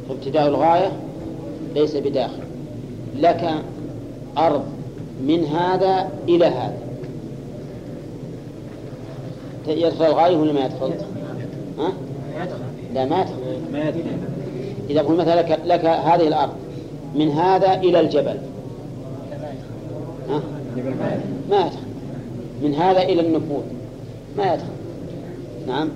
فابتداء 0.10 0.48
الغاية 0.48 0.92
ليس 1.76 1.96
بداخل. 1.96 2.44
لك 3.20 3.64
أرض 4.38 4.64
من 5.22 5.46
هذا 5.46 6.10
إلى 6.30 6.46
هذا. 6.46 6.78
يدخل 9.68 10.06
الغاية 10.06 10.38
ولا 10.38 10.54
ما 10.54 10.66
يدخل؟ 10.66 10.92
ها؟ 11.80 11.94
لا 12.94 13.06
ما 13.06 13.22
يدخل. 13.22 14.04
إذا 14.90 15.02
قلت 15.02 15.20
مثلا 15.20 15.42
لك, 15.42 15.60
لك 15.66 15.86
هذه 15.86 16.28
الأرض 16.28 16.54
من 17.16 17.32
هذا 17.32 17.74
إلى 17.74 18.00
الجبل. 18.00 18.38
ها؟ 20.30 20.42
ما 21.50 21.58
يدخل. 21.58 21.88
من 22.64 22.76
هذا 22.76 23.02
إلى 23.02 23.22
النفوذ. 23.22 23.64
ما 24.38 24.54
يدخل. 24.54 24.68
نعم. 25.68 25.90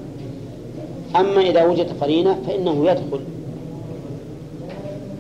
أما 1.16 1.42
إذا 1.42 1.64
وجدت 1.64 2.04
قرينة 2.04 2.38
فإنه 2.48 2.90
يدخل. 2.90 3.22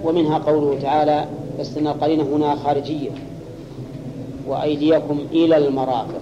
ومنها 0.03 0.37
قوله 0.37 0.79
تعالى 0.81 1.25
بس 1.61 1.77
أن 1.77 1.87
القرينة 1.87 2.23
هنا 2.23 2.55
خارجية. 2.55 3.09
وأيديكم 4.47 5.19
إلى 5.31 5.57
المرافق. 5.57 6.21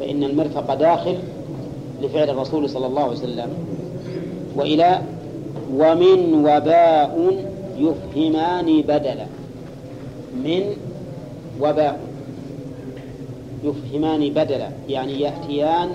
فإن 0.00 0.24
المرفق 0.24 0.74
داخل 0.74 1.18
لفعل 2.02 2.30
الرسول 2.30 2.70
صلى 2.70 2.86
الله 2.86 3.02
عليه 3.02 3.12
وسلم. 3.12 3.50
وإلى 4.56 5.02
ومن 5.74 6.34
وباء 6.34 7.44
يفهمان 7.78 8.80
بدلا. 8.80 9.26
من 10.44 10.76
وباء 11.60 12.00
يفهمان 13.64 14.28
بدلا. 14.30 14.68
يعني 14.88 15.20
يأتيان 15.20 15.88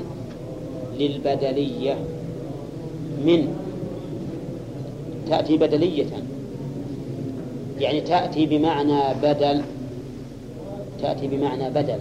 للبدلية. 1.00 1.96
من 3.26 3.48
تأتي 5.30 5.58
بدلية. 5.58 6.33
يعني 7.80 8.02
تأتي 8.02 8.46
بمعنى 8.46 9.00
بدل 9.24 9.62
تأتي 11.02 11.28
بمعنى 11.28 11.70
بدل. 11.70 12.00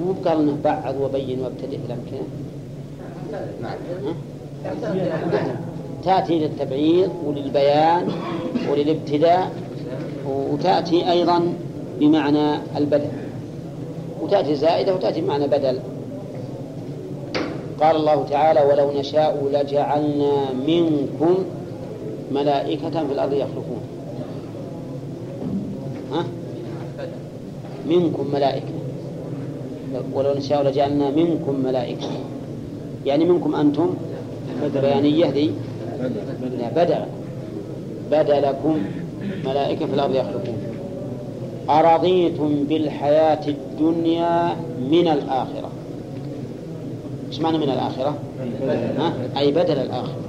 مو 0.00 0.14
قال 0.24 0.56
بعض 0.64 0.94
وبين 1.00 1.40
وابتدئ 1.40 1.78
الامكنه 1.86 2.26
ها؟ 3.62 3.76
تأتي 6.04 6.38
للتبعيض 6.38 7.10
وللبيان 7.26 8.08
وللابتداء 8.70 9.52
وتأتي 10.26 11.10
أيضا 11.10 11.54
بمعنى 12.00 12.58
البدل. 12.76 13.08
وتأتي 14.22 14.54
زائدة 14.54 14.94
وتأتي 14.94 15.20
بمعنى 15.20 15.46
بدل. 15.46 15.78
قال 17.80 17.96
الله 17.96 18.26
تعالى 18.30 18.60
ولو 18.60 19.00
نشاء 19.00 19.48
لجعلنا 19.52 20.52
منكم 20.66 21.44
ملائكة 22.34 22.90
في 22.90 23.12
الأرض 23.12 23.32
يخلفون 23.32 23.80
ها؟ 26.12 26.24
منكم 27.88 28.26
ملائكة. 28.32 28.66
ولو 30.14 30.34
نشاء 30.34 30.62
لجعلنا 30.62 31.10
منكم 31.10 31.60
ملائكة. 31.64 32.06
يعني 33.06 33.24
منكم 33.24 33.54
أنتم؟ 33.54 33.94
بيانية 34.74 35.26
ذي 35.26 35.54
لا 36.58 36.84
بدل 36.84 37.04
بدلكم 38.10 38.82
ملائكة 39.44 39.86
في 39.86 39.94
الأرض 39.94 40.14
يخلقون. 40.14 40.56
أرضيتم 41.70 42.64
بالحياة 42.64 43.48
الدنيا 43.48 44.56
من 44.90 45.08
الآخرة. 45.08 45.70
إيش 47.28 47.40
معنى 47.40 47.58
من 47.58 47.70
الآخرة؟ 47.70 48.14
ها؟ 48.98 49.12
أي 49.38 49.50
بدل 49.50 49.78
الآخرة. 49.78 50.21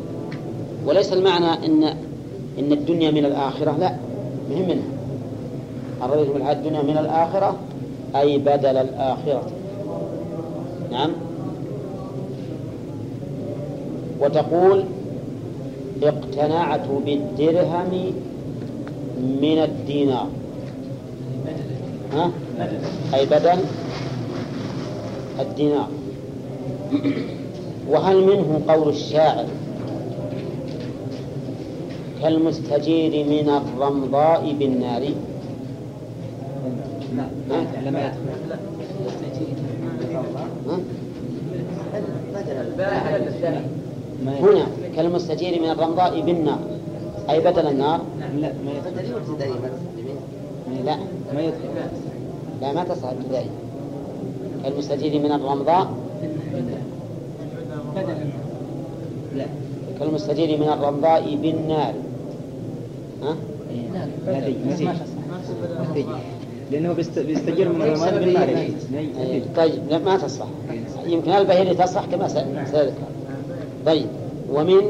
وليس 0.85 1.13
المعنى 1.13 1.65
إن 1.65 1.83
إن 2.59 2.71
الدنيا 2.71 3.11
من 3.11 3.25
الآخرة 3.25 3.77
لا 3.79 3.95
مهم 4.49 4.67
منها. 4.69 4.83
أرضيتم 6.03 6.33
بالحياة 6.33 6.53
الدنيا 6.53 6.81
من 6.81 6.97
الآخرة 6.97 7.55
أي 8.15 8.37
بدل 8.37 8.77
الآخرة. 8.77 9.43
نعم. 10.91 11.11
وتقول 14.21 14.83
اقتنعت 16.03 16.87
بالدرهم 17.05 18.13
من 19.41 19.57
الدينار. 19.63 20.27
ها؟ 22.13 22.31
أي 23.13 23.25
بدل 23.25 23.59
الدينار. 25.39 25.87
وهل 27.89 28.23
منه 28.23 28.61
قول 28.67 28.89
الشاعر 28.89 29.45
كالمستجير 32.23 33.13
من 33.27 33.47
الرمضاء 33.49 34.55
بالنار. 34.59 35.03
هنا 44.25 44.65
كالمستجير 44.95 45.61
من 45.61 45.69
الرمضاء 45.69 46.21
بالنار. 46.21 46.59
أي 47.29 47.39
بدل 47.39 47.67
النار؟ 47.67 47.99
لا. 48.39 48.51
ما 48.65 48.71
يدخل 48.71 49.35
لا 50.85 50.97
ما 51.33 51.41
يدخل 51.41 51.69
لا 52.61 52.73
ما 52.73 52.83
تصح 52.83 53.09
ابتدائي 53.09 53.49
كالمستجير 54.63 55.19
من 55.19 55.31
الرمضاء 55.31 55.85
لا 59.35 59.45
كالمستجير 59.99 60.49
من 60.59 60.69
الرمضاء 60.69 61.35
بالنار. 61.35 61.93
ها؟ 63.23 63.35
مزيد. 64.67 64.89
لأنه 66.71 66.93
بيست- 66.93 67.19
بيستجير 67.19 67.69
من 67.69 67.81
الرماد 67.81 68.19
بالنار 68.19 68.67
طيب 69.55 70.01
ما 70.05 70.17
تصح 70.17 70.45
يمكن 71.05 71.31
البهيري 71.31 71.73
تصح 71.75 72.05
كما 72.05 72.27
س- 72.27 72.33
سيذكر 72.71 73.07
طيب 73.85 74.05
ومن 74.53 74.81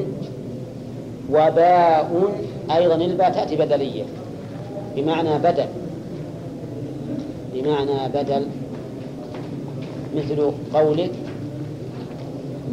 وباء 1.30 2.34
أيضا 2.76 2.96
الباء 2.96 3.30
تأتي 3.32 3.56
بدلية 3.56 4.04
بمعنى 4.96 5.38
بدل 5.40 5.66
بمعنى 7.54 8.10
بدل 8.14 8.46
مثل 10.16 10.52
قولك 10.74 11.12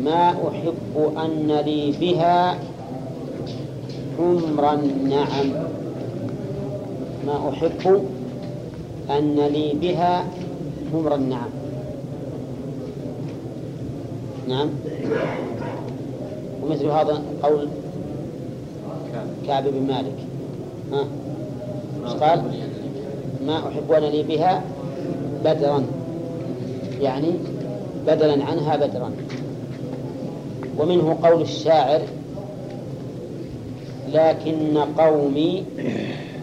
ما 0.04 0.28
أحب 0.30 1.12
أن 1.24 1.60
لي 1.66 1.92
بها 2.00 2.58
حمر 4.20 4.74
النعم 4.74 5.52
ما 7.26 7.48
أحب 7.48 8.04
أن 9.10 9.36
لي 9.52 9.72
بها 9.80 10.24
حمر 10.92 11.14
النعم 11.14 11.50
نعم. 14.48 14.68
ومثل 16.62 16.86
هذا 16.86 17.22
قول 17.42 17.68
كعب 19.46 19.64
بن 19.64 19.86
مالك. 19.86 20.16
ها؟ 20.92 21.04
قال؟ 22.20 22.42
ما 23.46 23.58
أحب 23.58 23.92
أن 23.92 24.02
لي 24.02 24.22
بها 24.22 24.62
بدرا. 25.44 25.86
يعني 27.00 27.32
بدلا 28.06 28.44
عنها 28.44 28.76
بدرا. 28.76 29.10
ومنه 30.78 31.18
قول 31.22 31.42
الشاعر 31.42 32.00
لكن 34.12 34.78
قومي 34.98 35.64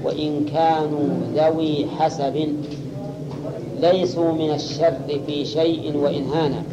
وإن 0.04 0.46
كانوا 0.54 1.10
ذوي 1.36 1.86
حسب 2.00 2.48
ليسوا 3.82 4.32
من 4.32 4.52
الشر 4.54 5.20
في 5.28 5.46
شيء 5.46 5.98
وإن 5.98 6.24
هانا 6.24 6.64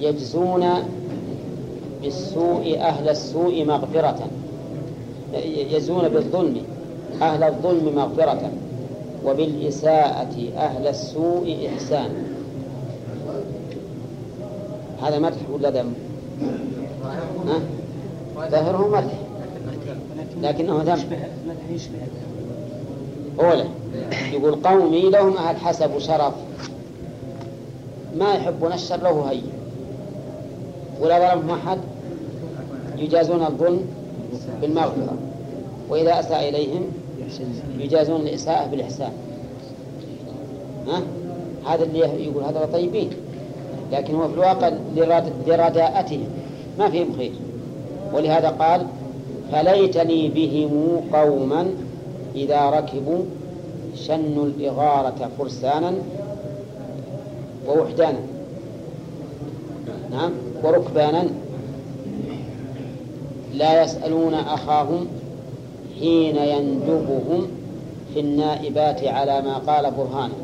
يجزون 0.00 0.66
بالسوء 2.02 2.78
أهل 2.80 3.08
السوء 3.08 3.64
مغفرة. 3.64 4.18
يجزون 5.44 6.08
بالظلم 6.08 6.56
أهل 7.22 7.42
الظلم 7.42 7.94
مغفرة. 7.96 8.50
وبالإساءة 9.26 10.36
أهل 10.56 10.86
السوء 10.86 11.68
إحسانا 11.74 12.22
هذا 15.02 15.18
مدح 15.18 15.36
ولا 15.52 15.70
ذم؟ 15.70 15.94
ظاهره 18.50 18.88
مدح 18.88 19.12
لكنه 20.42 20.82
ذم. 20.82 20.98
أولا 23.40 23.64
يقول 24.32 24.54
قومي 24.54 25.10
لهم 25.10 25.36
أهل 25.36 25.56
حسب 25.56 25.94
وشرف. 25.94 26.34
ما 28.18 28.34
يحبون 28.34 28.72
الشر 28.72 28.96
له 28.96 29.30
هين 29.30 29.42
ولا 31.00 31.34
ظلمهم 31.34 31.50
أحد. 31.58 31.78
يجازون 32.98 33.42
الظلم 33.42 33.86
بالمغفرة. 34.60 35.16
وإذا 35.90 36.20
أساء 36.20 36.48
إليهم 36.48 36.82
يجازون 37.78 38.20
الإساءة 38.20 38.66
بالإحسان. 38.66 39.12
ها؟ 40.88 41.02
هذا 41.66 41.84
اللي 41.84 41.98
يقول 41.98 42.44
هذا 42.44 42.68
طيبين. 42.72 43.10
لكن 43.92 44.14
هو 44.14 44.28
في 44.28 44.34
الواقع 44.34 44.68
لرد- 44.96 45.32
لرداءتهم. 45.46 46.28
ما 46.78 46.90
فيهم 46.90 47.16
خير. 47.16 47.32
ولهذا 48.12 48.48
قال 48.48 48.86
فليتني 49.52 50.28
بهم 50.28 51.00
قوما 51.12 51.66
إذا 52.34 52.70
ركبوا 52.70 53.24
شنوا 53.94 54.44
الإغارة 54.46 55.30
فرسانا 55.38 55.92
ووحدانا. 57.68 58.20
نعم 60.10 60.32
وركبانا. 60.62 61.28
لا 63.54 63.82
يسألون 63.82 64.34
أخاهم 64.34 65.06
حين 66.00 66.36
يندبهم 66.36 67.46
في 68.14 68.20
النائبات 68.20 69.04
على 69.04 69.42
ما 69.42 69.58
قال 69.58 69.90
برهانا 69.90 70.34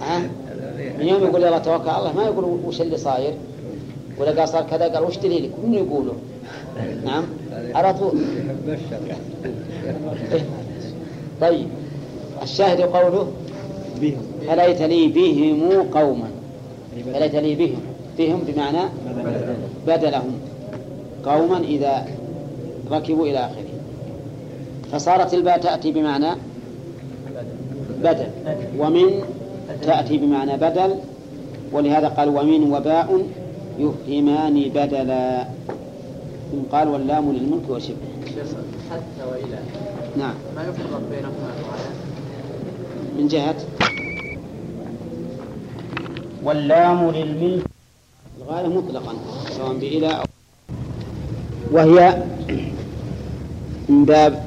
ها؟ 0.00 0.18
من 0.98 1.06
يوم 1.08 1.22
يقول 1.22 1.42
يلا 1.42 1.58
توكل 1.58 1.88
على 1.88 1.98
الله 1.98 2.12
ما 2.12 2.24
يقول 2.24 2.44
وش 2.66 2.80
اللي 2.80 2.96
صاير؟ 2.96 3.34
ولا 4.18 4.30
قال 4.30 4.48
صار 4.48 4.62
كذا 4.62 4.88
قال 4.88 5.04
وش 5.04 5.18
دليلك؟ 5.18 5.50
هم 5.64 5.74
يقولوا. 5.74 6.14
نعم؟ 7.04 7.24
على 7.74 7.94
طول. 7.94 8.12
طيب. 11.40 11.66
الشاهد 12.42 12.80
قوله 12.80 13.26
بهم 14.00 14.22
فليت 14.48 14.82
لي 14.82 15.08
بهم 15.08 15.82
قوما؟ 15.94 16.28
فليت 17.14 17.34
لي 17.34 17.54
بهم؟ 17.54 17.80
فيهم 18.16 18.40
بمعنى 18.46 18.88
بدلهم. 19.86 20.32
قوما 21.24 21.58
إذا 21.58 22.06
ركبوا 22.90 23.26
إلى 23.26 23.38
آخره. 23.38 23.72
فصارت 24.92 25.34
الباء 25.34 25.58
تأتي 25.58 25.92
بمعنى 25.92 26.30
بدل. 28.02 28.26
ومن 28.78 29.22
تأتي 29.82 30.18
بمعنى 30.18 30.56
بدل 30.56 30.94
ولهذا 31.72 32.08
قال 32.08 32.28
ومن 32.28 32.72
وباء 32.72 33.22
يفهمان 33.78 34.70
بدلا. 34.74 35.46
ثم 36.52 36.76
قال 36.76 36.88
واللام 36.88 37.32
للملك 37.32 37.70
وشبه 37.70 38.12
حتى 38.90 39.22
وإلى. 39.30 39.58
نعم. 40.16 40.34
ما 40.56 40.62
يفرق 40.62 41.02
بينهما؟ 41.10 41.52
من 43.18 43.28
جهة؟ 43.28 43.56
واللام 46.42 47.10
للملك. 47.10 47.62
الغاية 48.42 48.68
مطلقا 48.68 49.14
سواء 49.56 49.72
بإلى 49.72 50.08
أو 50.16 50.24
وهي 51.72 52.22
من 53.88 54.04
باب 54.04 54.44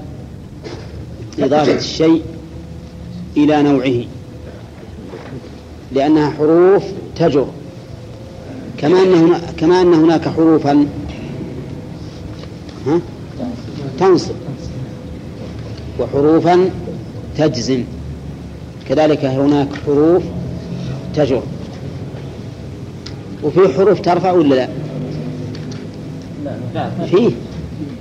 إضافة 1.39 1.75
الشيء 1.75 2.23
إلى 3.38 3.61
نوعه 3.61 4.03
لأنها 5.91 6.29
حروف 6.29 6.83
تجر. 7.15 7.47
كما 8.77 9.01
أن 9.03 9.13
هنا 9.13 9.39
كما 9.57 9.81
أن 9.81 9.93
هناك 9.93 10.29
حروفا. 10.29 10.88
ها؟ 12.88 12.99
تنصب. 13.99 14.35
وحروفا 15.99 16.69
تجزم. 17.38 17.83
كذلك 18.89 19.25
هناك 19.25 19.67
حروف 19.85 20.23
تجر. 21.15 21.41
وفي 23.43 23.73
حروف 23.73 23.99
ترفع 23.99 24.31
ولا 24.31 24.55
لا؟ 24.55 24.69
فيه 27.05 27.31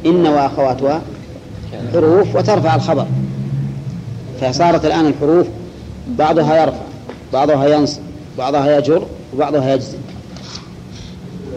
إن 0.07 0.27
وأخواتها 0.27 1.03
حروف 1.93 2.37
وترفع 2.37 2.75
الخبر. 2.75 3.07
فصارت 4.41 4.85
الآن 4.85 5.07
الحروف 5.07 5.47
بعضها 6.19 6.63
يرفع 6.63 6.83
بعضها 7.33 7.69
ينصب 7.69 8.01
بعضها 8.39 8.79
يجر 8.79 9.07
وبعضها 9.35 9.75
يجزم. 9.75 9.99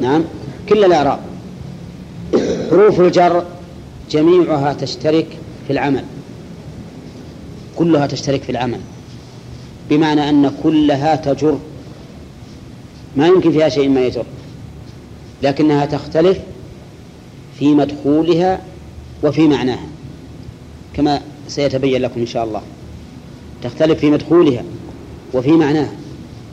نعم. 0.01 0.23
كل 0.69 0.85
الإعراب. 0.85 1.19
حروف 2.69 2.99
الجر 2.99 3.45
جميعها 4.11 4.73
تشترك 4.73 5.27
في 5.67 5.73
العمل. 5.73 6.03
كلها 7.75 8.07
تشترك 8.07 8.43
في 8.43 8.51
العمل. 8.51 8.79
بمعنى 9.89 10.29
أن 10.29 10.51
كلها 10.63 11.15
تجر. 11.15 11.59
ما 13.15 13.27
يمكن 13.27 13.51
فيها 13.51 13.69
شيء 13.69 13.89
ما 13.89 14.01
يجر. 14.01 14.25
لكنها 15.43 15.85
تختلف 15.85 16.39
في 17.59 17.75
مدخولها 17.75 18.61
وفي 19.23 19.47
معناها. 19.47 19.87
كما 20.93 21.21
سيتبين 21.47 22.01
لكم 22.01 22.19
إن 22.21 22.27
شاء 22.27 22.43
الله. 22.43 22.61
تختلف 23.63 23.99
في 23.99 24.09
مدخولها 24.09 24.63
وفي 25.33 25.51
معناها. 25.51 25.93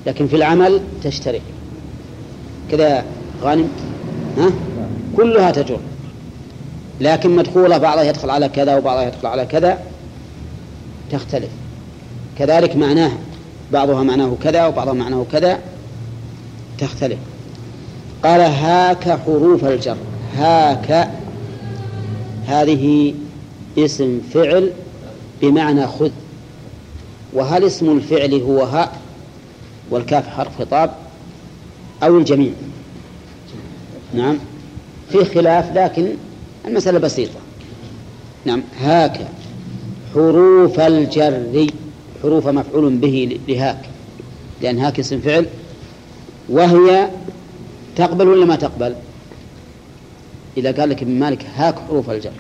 لكن 0.07 0.27
في 0.27 0.37
العمل 0.37 0.81
تشترك. 1.03 1.43
كذا 2.71 3.05
غانم؟ 3.43 3.69
ها؟ 4.39 4.51
كلها 5.17 5.51
تجر. 5.51 5.79
لكن 7.01 7.37
مدخولها 7.37 7.79
بعضها 7.79 8.03
يدخل 8.03 8.31
على 8.31 8.49
كذا 8.49 8.77
وبعضها 8.77 9.03
يدخل 9.03 9.27
على 9.27 9.47
كذا. 9.47 9.79
تختلف. 11.11 11.51
كذلك 12.39 12.77
معناها 12.77 13.19
بعضها 13.73 14.03
معناه 14.03 14.37
كذا 14.43 14.67
وبعضها 14.67 14.93
معناه 14.93 15.27
كذا. 15.33 15.59
تختلف. 16.79 17.19
قال 18.25 18.41
هاك 18.41 19.19
حروف 19.27 19.65
الجر. 19.65 19.97
هاك 20.37 21.11
هذه 22.47 23.15
اسم 23.79 24.21
فعل 24.35 24.71
بمعنى 25.43 25.87
خذ. 25.87 26.11
وهل 27.33 27.65
اسم 27.65 27.97
الفعل 27.97 28.35
هو 28.35 28.63
هاء 28.63 28.93
والكاف 29.91 30.29
حرف 30.29 30.59
خطاب. 30.59 30.91
أو 32.03 32.19
الجميع. 32.19 32.53
نعم. 34.15 34.39
في 35.13 35.25
خلاف 35.25 35.77
لكن 35.77 36.09
المسألة 36.67 36.99
بسيطة. 36.99 37.39
نعم. 38.45 38.63
هاك. 38.81 39.21
حروف 40.15 40.81
الجر 40.81 41.67
حروف 42.23 42.49
مفعول 42.49 42.97
به 42.97 43.39
لهاك. 43.49 43.81
لأن 44.63 44.79
هاك 44.79 44.99
اسم 44.99 45.21
فعل. 45.21 45.47
وهي 46.49 47.09
تقبل 47.97 48.29
ولا 48.29 48.45
ما 48.45 48.57
تقبل؟ 48.57 48.95
إذا 50.57 50.73
قال 50.73 50.91
لك 50.91 51.03
ابن 51.03 51.19
مالك 51.19 51.47
هاك 51.57 51.75
حروف 51.89 52.11
الجر. 52.11 52.33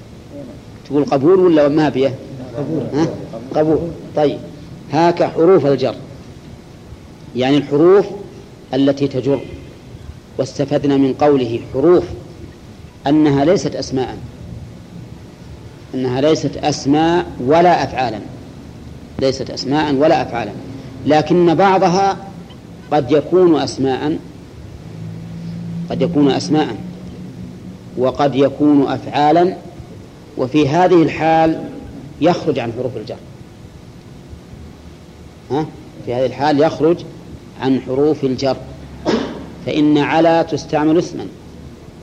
تقول 0.86 1.04
قبول 1.04 1.38
ولا 1.38 1.68
ما 1.68 1.88
بيه 1.88 2.14
قبول؟ 2.56 3.06
قبول. 3.54 3.78
طيب. 4.16 4.38
هاك 4.92 5.22
حروف 5.22 5.66
الجر. 5.66 5.94
يعني 7.36 7.56
الحروف 7.56 8.06
التي 8.74 9.08
تجر. 9.08 9.40
واستفدنا 10.38 10.96
من 10.96 11.12
قوله 11.12 11.60
حروف 11.72 12.04
أنها 13.06 13.44
ليست 13.44 13.76
أسماء. 13.76 14.18
أنها 15.94 16.20
ليست 16.20 16.56
أسماء 16.56 17.26
ولا 17.40 17.84
أفعالا. 17.84 18.20
ليست 19.18 19.50
أسماء 19.50 19.94
ولا 19.94 20.22
أفعالا. 20.22 20.52
لكن 21.06 21.54
بعضها 21.54 22.16
قد 22.92 23.12
يكون 23.12 23.60
أسماء. 23.62 24.18
قد 25.90 26.02
يكون 26.02 26.30
أسماء 26.30 26.76
وقد 27.98 28.34
يكون 28.34 28.86
أفعالا. 28.88 29.56
وفي 30.36 30.68
هذه 30.68 31.02
الحال 31.02 31.64
يخرج 32.20 32.58
عن 32.58 32.72
حروف 32.72 32.96
الجر. 32.96 33.16
ها؟ 35.50 35.66
في 36.06 36.14
هذه 36.14 36.26
الحال 36.26 36.60
يخرج 36.60 36.96
عن 37.60 37.80
حروف 37.80 38.24
الجر. 38.24 38.56
فإن 39.66 39.98
على 39.98 40.46
تستعمل 40.50 40.98
اسما 40.98 41.26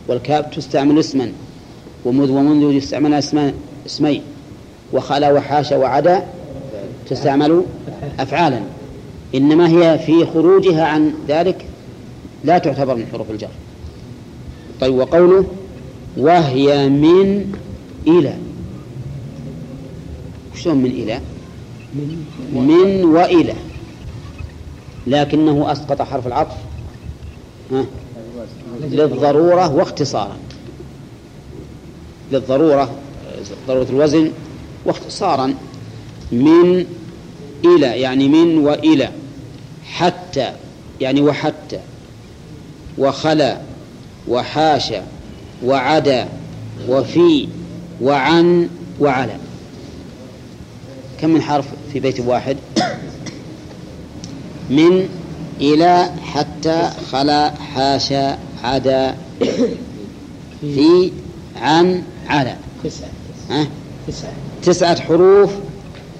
والكاف 0.07 0.55
تستعمل 0.55 0.99
اسما 0.99 1.31
ومذ 2.05 2.31
ومنذ 2.31 2.73
يستعمل 2.73 3.13
اسما 3.13 3.53
اسمين 3.85 4.21
وخلا 4.93 5.31
وحاشا 5.31 5.77
وعدا 5.77 6.23
تستعمل 7.09 7.63
أفعالا. 8.19 8.61
إنما 9.35 9.69
هي 9.69 9.99
في 9.99 10.25
خروجها 10.25 10.85
عن 10.85 11.13
ذلك 11.27 11.65
لا 12.43 12.57
تعتبر 12.57 12.95
من 12.95 13.05
حروف 13.11 13.31
الجر. 13.31 13.47
طيب 14.81 14.95
وقوله 14.95 15.45
وهي 16.17 16.89
من 16.89 17.55
إلى. 18.07 18.33
شلون 20.55 20.77
من 20.77 20.91
إلى؟ 20.91 21.19
من 22.53 23.03
وإلى. 23.05 23.53
لكنه 25.07 25.71
أسقط 25.71 26.01
حرف 26.01 26.27
العطف. 26.27 26.55
للضرورة 28.81 29.75
واختصارا. 29.75 30.37
للضرورة 32.31 32.95
ضرورة 33.67 33.87
الوزن 33.89 34.31
واختصارا 34.85 35.53
من 36.31 36.85
إلى 37.65 38.01
يعني 38.01 38.27
من 38.27 38.57
وإلى 38.57 39.09
حتى 39.85 40.53
يعني 41.01 41.21
وحتى 41.21 41.79
وخلا 42.97 43.61
وحاشا 44.27 45.03
وعدا 45.65 46.29
وفي 46.89 47.47
وعن 48.01 48.69
وعلى. 48.99 49.35
كم 51.21 51.29
من 51.29 51.41
حرف 51.41 51.65
في 51.93 51.99
بيت 51.99 52.19
واحد؟ 52.19 52.57
من 54.69 55.20
إلى 55.61 56.11
حتى 56.33 56.89
خلا 57.11 57.49
حاشا 57.51 58.37
عدا. 58.63 59.15
في 60.61 61.11
عن 61.61 62.03
على 62.27 62.55
تسعة؟ 62.83 63.09
تسعة 64.07 64.31
تسعة 64.63 65.01
حروف 65.01 65.51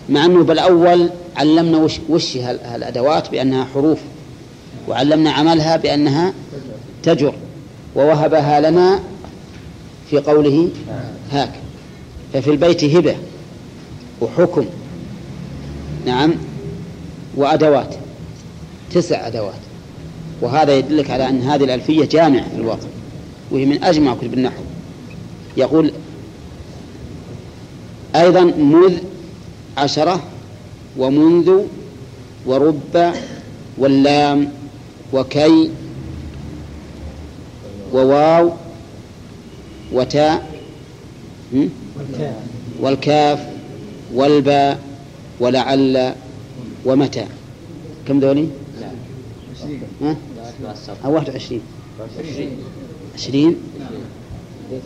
مع 0.10 0.26
أنه 0.26 0.44
بالأول 0.44 1.10
علمنا 1.38 1.78
وش, 1.78 2.00
وش 2.10 2.38
هال- 2.38 2.60
هالأدوات 2.66 3.30
بأنها 3.30 3.66
حروف 3.74 4.00
وعلمنا 4.88 5.32
عملها 5.32 5.78
بأنها 5.78 6.34
تجر 7.04 7.34
ووهبها 7.96 8.72
لنا 8.72 9.00
في 10.10 10.18
قوله 10.20 10.70
هاك. 11.32 11.52
ففي 12.34 12.50
البيت 12.52 12.84
هبة 12.84 13.16
وحكم 14.22 14.66
نعم 16.06 16.34
وأدوات. 17.36 17.96
تسع 18.94 19.28
أدوات. 19.28 19.54
وهذا 20.42 20.78
يدلك 20.78 21.10
على 21.10 21.30
أن 21.30 21.42
هذه 21.42 21.64
الألفية 21.64 22.06
جامعة 22.06 22.50
في 22.50 22.56
الواقع 22.56 22.88
وهي 23.52 23.66
من 23.66 23.84
أجمع 23.84 24.16
كتب 24.16 24.34
النحو. 24.34 24.62
يقول 25.58 25.92
أيضا 28.16 28.44
مذ 28.44 28.94
عشرة 29.78 30.24
ومنذ 30.98 31.52
ورب 32.46 33.14
واللام 33.78 34.52
وكي 35.14 35.72
وواو 37.94 38.52
وتاء 39.94 40.52
والكاف 42.80 43.40
والباء 44.14 44.80
ولعل 45.40 46.14
ومتى. 46.86 47.26
كم 48.08 48.20
ذولي؟ 48.20 48.48
ها؟ 50.02 50.16
أو 51.06 51.14
واحد 51.14 51.30
وعشرين. 51.30 51.62
عشرين؟ 53.16 53.56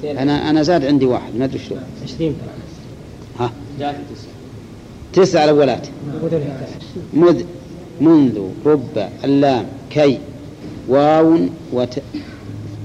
أنا 0.03 0.49
أنا 0.49 0.63
زاد 0.63 0.85
عندي 0.85 1.05
واحد 1.05 1.35
ما 1.35 1.45
أدري 1.45 1.59
شلون. 1.59 1.81
20 2.03 2.35
ها؟ 3.39 3.51
تسع 5.13 5.43
الأولات 5.43 5.87
ودول 6.23 6.41
11 6.41 6.71
مذ 7.13 7.43
منذ 8.01 8.49
رب 8.65 9.09
اللام 9.23 9.65
كي 9.89 10.19
واو 10.87 11.39
وت... 11.73 11.99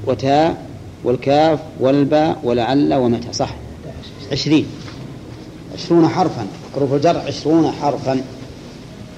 وتاء 0.06 0.66
والكاف 1.04 1.60
والباء 1.80 2.40
ولعل 2.42 2.94
ومتى 2.94 3.32
صح. 3.32 3.54
عشرين. 4.32 4.66
عشرون 5.74 6.08
حرفا. 6.08 6.46
حروف 6.74 6.92
الجر 6.92 7.18
عشرون 7.18 7.70
حرفا. 7.72 8.20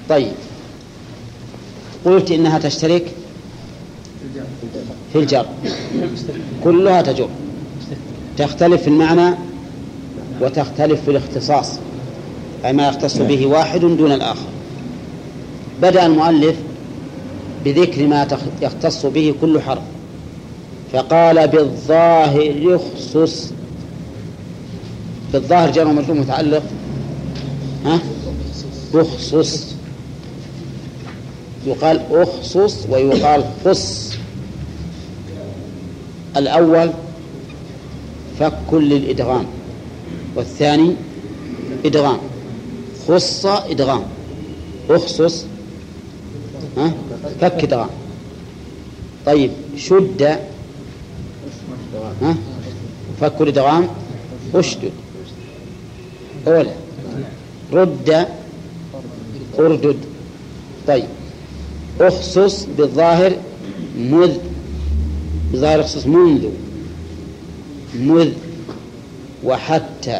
طيب. 0.09 0.31
قلت 2.05 2.31
إنها 2.31 2.59
تشترك 2.59 3.11
في 5.13 5.19
الجر. 5.19 5.45
كلها 6.63 7.01
تجر. 7.01 7.29
تختلف 8.37 8.81
في 8.81 8.87
المعنى 8.87 9.35
وتختلف 10.41 11.01
في 11.01 11.11
الاختصاص. 11.11 11.79
أي 12.65 12.73
ما 12.73 12.87
يختص 12.87 13.17
به 13.17 13.45
واحد 13.45 13.79
دون 13.79 14.11
الآخر. 14.11 14.47
بدأ 15.81 16.05
المؤلف 16.05 16.55
بذكر 17.65 18.07
ما 18.07 18.27
يختص 18.61 19.05
به 19.05 19.35
كل 19.41 19.61
حرف. 19.61 19.83
فقال 20.93 21.47
بالظاهر 21.47 22.55
يخصص. 22.57 23.51
بالظاهر 25.33 25.71
جر 25.71 25.87
ومجرور 25.87 26.17
متعلق. 26.19 26.63
ها؟ 27.85 27.99
يخصص. 28.93 29.72
يقال 31.67 32.01
أخصص 32.11 32.85
ويقال 32.89 33.43
خص. 33.65 34.13
الأول 36.37 36.91
فك 38.39 38.73
للإدغام 38.73 39.45
والثاني 40.35 40.95
إدغام. 41.85 42.17
خص 43.07 43.45
إدغام. 43.45 44.03
أخصص 44.89 45.45
ها؟ 46.77 46.93
فك 47.41 47.63
إدغام. 47.63 47.89
طيب 49.25 49.51
شد 49.77 50.39
ها؟ 52.21 52.35
فك 53.21 53.41
الإدغام 53.41 53.87
أشدد. 54.55 54.91
أولى 56.47 56.73
رد 57.73 58.27
أردد. 59.59 59.97
طيب. 60.87 61.05
اخصص 62.01 62.65
بالظاهر 62.77 63.35
مذ 63.97 64.37
بالظاهر 65.51 65.79
اخصص 65.79 66.05
منذ 66.05 66.49
مذ 67.99 68.31
وحتى 69.43 70.19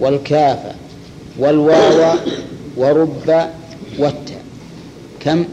والكاف 0.00 0.58
والواو 1.38 2.16
ورب 2.76 3.48
والتاء 3.98 4.42
كم؟ 5.20 5.44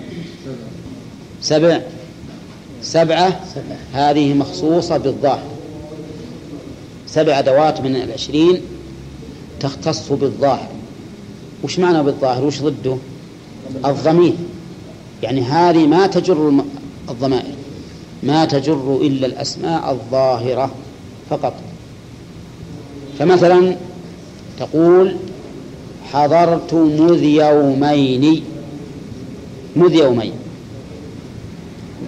سبع. 1.42 1.82
سبعة. 2.82 3.40
هذه 3.94 4.34
مخصوصة 4.34 4.98
بالظاهر. 4.98 5.50
سبع 7.08 7.40
أدوات 7.40 7.82
من 7.82 7.96
العشرين 7.96 8.62
تختص 9.60 10.12
بالظاهر. 10.12 10.70
وش 11.64 11.80
معنى 11.80 12.04
بالظاهر؟ 12.04 12.44
وش 12.44 12.62
ضده؟ 12.62 12.98
الضمير. 13.86 14.34
يعني 15.24 15.42
هذه 15.42 15.88
ما 15.88 16.08
تجر 16.08 16.64
الضمائر 17.10 17.54
ما 18.24 18.46
تجر 18.46 18.98
إلا 19.02 19.28
الأسماء 19.28 19.92
الظاهرة 19.92 20.72
فقط. 21.30 21.54
فمثلا 23.20 23.76
تقول 24.60 25.16
حضرت 26.12 26.74
مذ 26.74 27.24
يومين 27.24 28.44
مذ 29.76 29.96
يومين. 29.96 30.32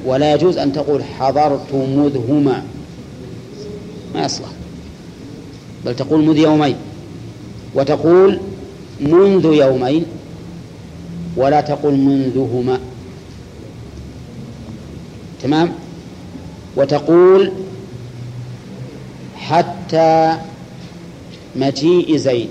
ولا 0.05 0.33
يجوز 0.33 0.57
أن 0.57 0.73
تقول 0.73 1.03
حضرت 1.03 1.73
مذهما. 1.73 2.63
ما 4.15 4.25
يصلح. 4.25 4.49
بل 5.85 5.95
تقول 5.95 6.25
مذ 6.25 6.37
يومين. 6.37 6.75
وتقول 7.75 8.39
منذ 8.99 9.45
يومين 9.45 10.05
ولا 11.37 11.61
تقل 11.61 11.93
منذهما. 11.93 12.79
تمام؟ 15.43 15.71
وتقول 16.75 17.51
حتى 19.35 20.37
مجيء 21.55 22.17
زيد. 22.17 22.49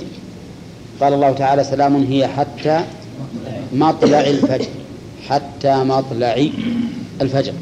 قال 1.01 1.12
الله 1.12 1.32
تعالى 1.32 1.64
سلام 1.64 1.97
هي 1.97 2.28
حتى 2.28 2.84
مطلع 3.72 4.20
الفجر. 4.20 4.68
حتى 5.28 5.84
مطلع 5.84 6.49
الفجر. 7.20 7.53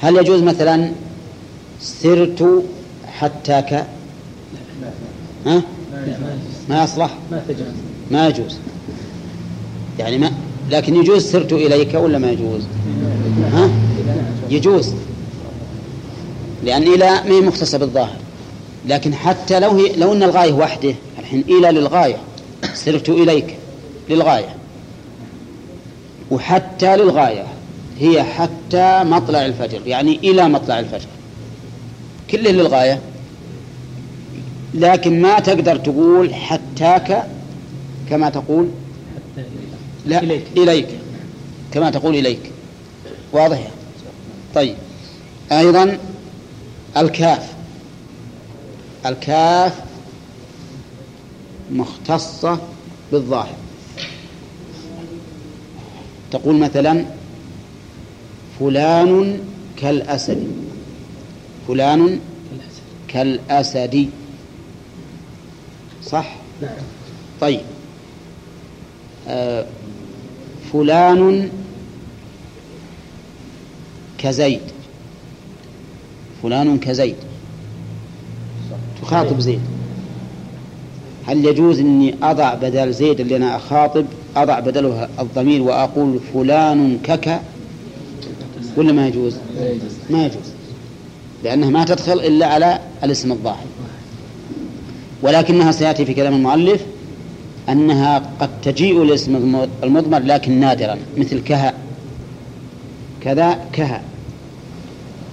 هل 0.00 0.16
يجوز 0.16 0.42
مثلا 0.42 0.92
سرت 1.80 2.64
حتى 3.06 3.62
ك 3.62 3.86
ها؟ 5.46 5.62
ما 6.68 6.84
يصلح. 6.84 7.18
ما 8.10 8.28
يجوز. 8.28 8.56
يعني 9.98 10.18
ما 10.18 10.32
لكن 10.70 10.96
يجوز 10.96 11.32
سرت 11.32 11.52
إليك 11.52 11.94
ولا 11.94 12.18
ما 12.18 12.30
يجوز؟ 12.30 12.62
يجوز. 14.50 14.94
لأن 16.64 16.82
إلى 16.82 17.06
ما 17.06 17.30
هي 17.30 17.40
مختصة 17.40 17.78
بالظاهر. 17.78 18.16
لكن 18.86 19.14
حتى 19.14 19.60
لو 19.60 19.70
هي 19.70 19.96
لو 19.96 20.12
أن 20.12 20.22
الغاية 20.22 20.52
وحده 20.52 20.94
الحين 21.18 21.44
إلى 21.48 21.70
للغاية. 21.70 22.16
سرت 22.74 23.08
إليك 23.08 23.56
للغاية. 24.10 24.54
وحتى 26.30 26.96
للغاية 26.96 27.46
هي 28.00 28.22
حتى 28.22 29.04
مطلع 29.04 29.46
الفجر. 29.46 29.80
يعني 29.86 30.18
إلى 30.24 30.48
مطلع 30.48 30.78
الفجر. 30.78 31.08
كله 32.30 32.50
للغاية. 32.50 33.00
لكن 34.74 35.22
ما 35.22 35.40
تقدر 35.40 35.76
تقول 35.76 36.34
حتاك 36.34 37.26
كما 38.10 38.30
تقول 38.30 38.68
لا 40.06 40.22
إليك. 40.22 40.44
إليك. 40.56 40.88
كما 41.72 41.90
تقول 41.90 42.14
إليك. 42.14 42.40
واضح؟ 43.32 43.68
طيب. 44.58 44.76
أيضا 45.52 45.98
الكاف. 46.96 47.52
الكاف 49.06 49.80
مختصة 51.72 52.58
بالظاهر. 53.12 53.54
تقول 56.30 56.56
مثلا 56.56 57.04
فلان 58.60 59.40
كالأسد. 59.76 60.46
فلان 61.68 62.20
كالأسد. 63.08 64.10
صح؟ 66.04 66.36
نعم. 66.62 66.70
طيب. 67.40 67.60
آه 69.28 69.66
فلان 70.72 71.50
كزيد. 74.18 74.60
فلان 76.42 76.78
كزيد. 76.78 77.16
تخاطب 79.02 79.40
زيد. 79.40 79.60
هل 81.26 81.44
يجوز 81.44 81.78
إني 81.80 82.14
أضع 82.22 82.54
بدل 82.54 82.92
زيد 82.92 83.20
اللي 83.20 83.36
أنا 83.36 83.56
أخاطب؟ 83.56 84.04
أضع 84.36 84.60
بدله 84.60 85.08
الضمير 85.20 85.62
وأقول 85.62 86.20
فلان 86.34 86.98
كك؟ 87.02 87.40
ولا 88.76 88.92
ما 88.92 89.08
يجوز؟ 89.08 89.36
ما 90.10 90.26
يجوز. 90.26 90.52
لأنها 91.44 91.70
ما 91.70 91.84
تدخل 91.84 92.20
إلا 92.20 92.46
على 92.46 92.80
الاسم 93.04 93.32
الظاهر. 93.32 93.66
ولكنها 95.22 95.72
سيأتي 95.72 96.04
في 96.04 96.14
كلام 96.14 96.34
المؤلف 96.34 96.82
أنها 97.68 98.30
قد 98.40 98.48
تجيء 98.62 99.02
الاسم 99.02 99.66
المضمر 99.82 100.18
لكن 100.18 100.60
نادرا 100.60 100.98
مثل 101.16 101.40
كها 101.40 101.74
كذا 103.22 103.64
كها. 103.72 104.02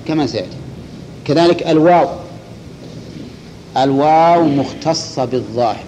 كما 0.08 0.28
سيأتي. 0.28 0.58
كذلك 1.26 1.68
الواو. 1.68 2.10
الواو 3.78 4.44
مختصة 4.44 5.26
بالظاهر. 5.26 5.86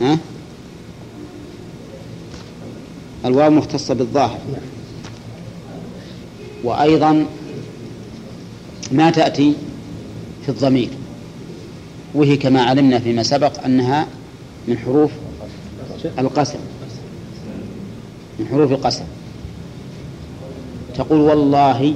ها؟ 0.00 0.18
الواو 3.24 3.50
مختصة 3.50 3.94
بالظاهر. 3.94 4.38
وأيضا 6.64 7.26
ما 8.92 9.10
تأتي 9.10 9.54
في 10.42 10.48
الضمير. 10.48 10.88
وهي 12.14 12.36
كما 12.36 12.62
علمنا 12.62 12.98
فيما 12.98 13.22
سبق 13.22 13.64
أنها 13.64 14.06
من 14.68 14.78
حروف 14.78 15.10
القسم. 16.18 16.58
من 18.38 18.46
حروف 18.48 18.72
القسم. 18.72 19.04
تقول 20.96 21.20
والله 21.20 21.94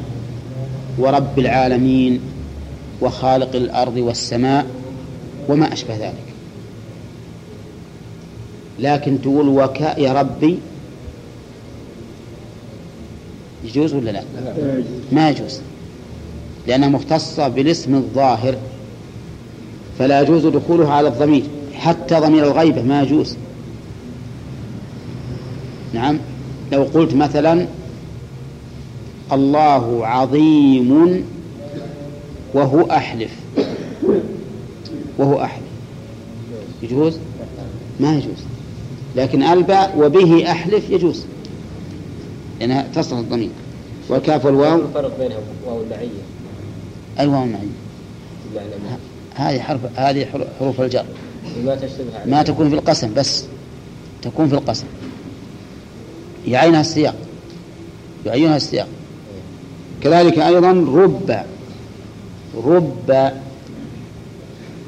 ورب 0.99 1.39
العالمين 1.39 2.21
وخالق 3.01 3.57
الأرض 3.57 3.97
والسماء 3.97 4.67
وما 5.49 5.73
أشبه 5.73 5.97
ذلك. 5.97 6.29
لكن 8.79 9.23
تقول 9.23 9.49
وكا 9.49 9.99
يا 9.99 10.13
ربي 10.13 10.59
يجوز 13.65 13.95
ولا 13.95 14.11
لا؟ 14.11 14.23
ما 15.13 15.31
يجوز. 15.31 15.61
لأنها 16.67 16.89
مختصة 16.89 17.49
بالاسم 17.49 17.95
الظاهر 17.95 18.55
فلا 19.99 20.21
يجوز 20.21 20.47
دخولها 20.47 20.93
على 20.93 21.09
الضمير. 21.09 21.43
حتى 21.75 22.15
ضمير 22.15 22.45
الغيبة 22.45 22.83
ما 22.83 23.03
يجوز. 23.03 23.37
نعم. 25.95 26.19
لو 26.73 26.83
قلت 26.83 27.15
مثلا 27.15 27.67
الله 29.33 30.07
عظيم 30.07 31.25
وهو 32.55 32.83
أحلف. 32.91 33.31
وهو 35.19 35.43
أحلف. 35.43 35.63
يجوز؟ 36.83 37.19
ما 38.01 38.17
يجوز. 38.17 38.39
لكن 39.17 39.43
ألبى 39.43 39.79
وبه 39.97 40.51
أحلف 40.51 40.91
يجوز. 40.91 41.25
لأنها 42.61 42.89
تصل 42.95 43.19
الضمير. 43.19 43.51
والكاف 44.09 44.45
والواو؟ 44.45 44.79
الفرق 44.79 45.19
بينها 45.19 45.39
واو 45.67 45.83
المعية. 45.83 46.09
أي 47.21 47.27
واو 47.27 47.47
معي 47.47 47.69
بمعنى 48.53 48.69
ما 48.69 48.99
هذه 49.35 49.61
حرف 49.61 49.81
هذه 49.97 50.27
حروف 50.59 50.81
الجر. 50.81 51.05
ما 51.65 51.75
تشتبه 51.75 52.27
ما 52.27 52.43
تكون 52.43 52.69
في 52.69 52.75
القسم 52.75 53.15
بس. 53.15 53.45
تكون 54.23 54.49
في 54.49 54.55
القسم. 54.55 54.87
يعينها 56.47 56.81
السياق. 56.81 57.15
يعينها 58.27 58.57
السياق. 58.57 58.89
كذلك 60.03 60.39
أيضا 60.39 60.71
رب. 60.73 61.45
رب 62.65 63.33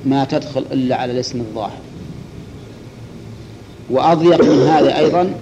ما 0.07 0.25
تدخل 0.25 0.65
إلا 0.73 0.97
على 0.97 1.13
الاسم 1.13 1.41
الظاهر. 1.41 1.79
وأضيق 3.91 4.45
من 4.45 4.69
هذا 4.69 4.99
أيضا 4.99 5.35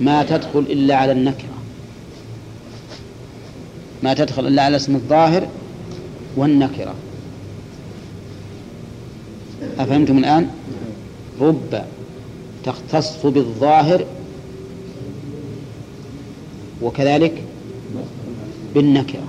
ما 0.00 0.22
تدخل 0.22 0.58
إلا 0.58 0.96
على 0.96 1.12
النكرة. 1.12 1.58
ما 4.02 4.14
تدخل 4.14 4.46
إلا 4.46 4.62
على 4.62 4.76
الاسم 4.76 4.94
الظاهر 4.94 5.48
والنكرة. 6.36 6.94
أفهمتم 9.78 10.18
الآن؟ 10.18 10.50
رب 11.40 11.84
تختص 12.64 13.26
بالظاهر 13.26 14.04
وكذلك 16.82 17.42
بالنكرة. 18.74 19.22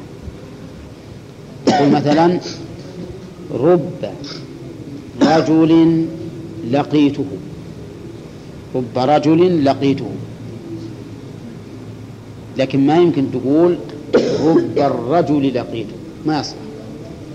تقول 1.66 1.90
مثلا 1.90 2.40
رب 3.54 4.12
رجل 5.22 6.06
لقيته. 6.72 7.26
رب 8.76 8.98
رجل 8.98 9.66
لقيته. 9.66 10.10
لكن 12.58 12.88
ما 12.88 12.98
يمكن 12.98 13.32
تقول 13.32 13.78
رب 14.46 14.78
الرجل 14.78 15.54
لقيته. 15.54 15.96
ما 16.26 16.40
يصلح. 16.40 16.58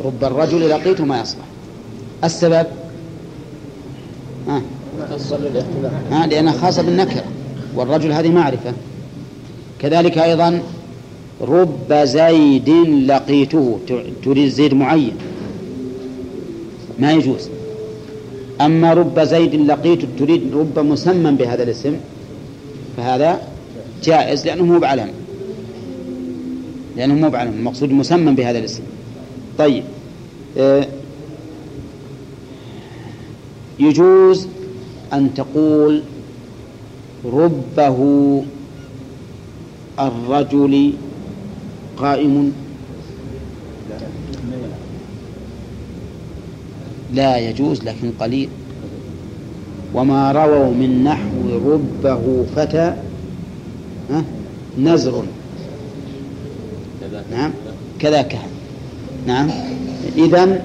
رب 0.04 0.24
الرجل 0.24 0.70
لقيته 0.70 1.04
ما 1.04 1.20
يصلح. 1.20 1.44
السبب؟ 2.24 2.66
ها؟ 4.48 4.62
ها 6.10 6.26
لأنها 6.26 6.52
خاصة 6.52 6.82
بالنكرة. 6.82 7.24
والرجل 7.74 8.12
هذه 8.12 8.28
معرفة. 8.28 8.72
كذلك 9.78 10.18
أيضا 10.18 10.62
رب 11.40 11.94
زيد 11.94 12.70
لقيته. 13.06 13.78
تريد 14.24 14.48
زيد 14.48 14.74
معين. 14.74 15.12
ما 16.98 17.12
يجوز. 17.12 17.48
أما 18.60 18.94
رب 18.94 19.20
زيد 19.20 19.54
لقيته 19.54 20.08
تريد 20.18 20.54
رب 20.54 20.78
مسمى 20.78 21.32
بهذا 21.32 21.62
الاسم 21.62 21.96
فهذا 22.96 23.40
جائز 24.04 24.46
لأنه 24.46 24.64
مو 24.64 24.78
بعلم. 24.78 25.10
لأنه 26.96 27.14
مو 27.14 27.30
بعلم 27.30 27.52
المقصود 27.58 27.92
مسمى 27.92 28.32
بهذا 28.32 28.58
الاسم. 28.58 28.82
طيب 29.58 29.84
آه، 30.58 30.86
يجوز 33.78 34.46
أن 35.12 35.34
تقول 35.34 36.02
ربه 37.24 37.98
الرجل 39.98 40.92
قائم؟ 41.98 42.52
لا 47.14 47.38
يجوز 47.38 47.82
لكن 47.82 48.10
قليل. 48.20 48.48
وما 49.94 50.32
رووا 50.32 50.74
من 50.74 51.04
نحو 51.04 51.72
ربه 51.72 52.46
فتى 52.56 52.94
نزر 54.78 55.24
نعم. 57.30 57.50
كذا 57.98 58.22
كهن 58.22 58.48
نعم. 59.26 59.50
إذا 60.16 60.62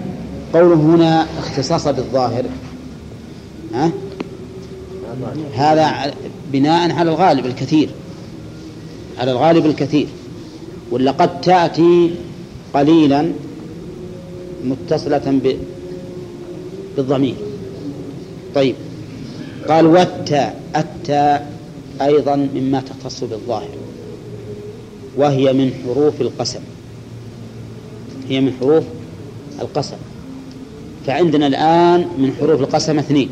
قوله 0.54 0.76
هنا 0.76 1.28
اختصاص 1.40 1.88
بالظاهر. 1.88 2.44
ها؟ 3.74 3.92
هذا 5.56 6.14
بناء 6.52 6.92
على 6.92 7.12
الغالب 7.12 7.46
الكثير. 7.46 7.90
على 9.20 9.32
الغالب 9.32 9.66
الكثير. 9.66 10.08
ولا 10.94 11.12
قد 11.12 11.42
تأتي 11.42 12.12
قليلا 12.74 13.32
متصلة 14.66 15.18
ب- 15.44 15.58
بالضمير. 16.98 17.36
طيب. 18.56 18.76
قال 19.70 19.86
والتاء 19.86 20.62
التاء 20.76 21.54
أيضا 22.02 22.36
مما 22.56 22.82
تختص 22.82 23.24
بالظاهر. 23.24 23.70
وهي 25.18 25.54
من 25.54 25.74
حروف 25.86 26.22
القسم. 26.22 26.60
هي 28.30 28.42
من 28.42 28.54
حروف 28.62 28.84
القسم. 29.62 29.98
فعندنا 31.08 31.48
الآن 31.48 32.00
من 32.18 32.32
حروف 32.40 32.62
القسم 32.62 33.00
اثنين. 33.00 33.30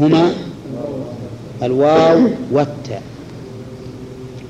هما 0.00 0.32
الواو 1.62 2.28
والتاء. 2.52 3.02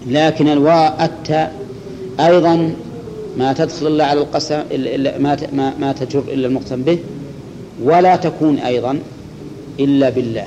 لكن 0.07 0.49
الواو 0.49 0.93
التاء 1.01 1.55
أيضا 2.21 2.75
ما 3.39 3.53
تدخل 3.53 3.87
إلا 3.87 4.07
على 4.07 4.21
القسم 4.21 4.63
إلا 4.71 5.19
ما 5.53 5.75
ما 5.79 5.93
تجر 5.93 6.23
إلا 6.29 6.47
المقسم 6.47 6.83
به 6.83 6.99
ولا 7.83 8.17
تكون 8.17 8.59
أيضا 8.59 8.99
إلا 9.81 10.11
بالله 10.11 10.47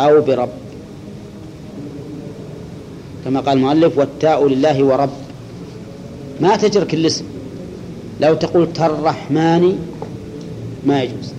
أو 0.00 0.20
برب. 0.20 0.48
كما 3.24 3.40
قال 3.40 3.58
المؤلف 3.58 3.98
والتاء 3.98 4.48
لله 4.48 4.84
ورب. 4.84 5.10
ما 6.40 6.56
تجر 6.56 6.84
كل 6.84 7.06
اسم 7.06 7.24
لو 8.20 8.34
تقول 8.34 8.66
كالرحمن 8.66 9.78
ما 10.86 11.02
يجوز. 11.02 11.32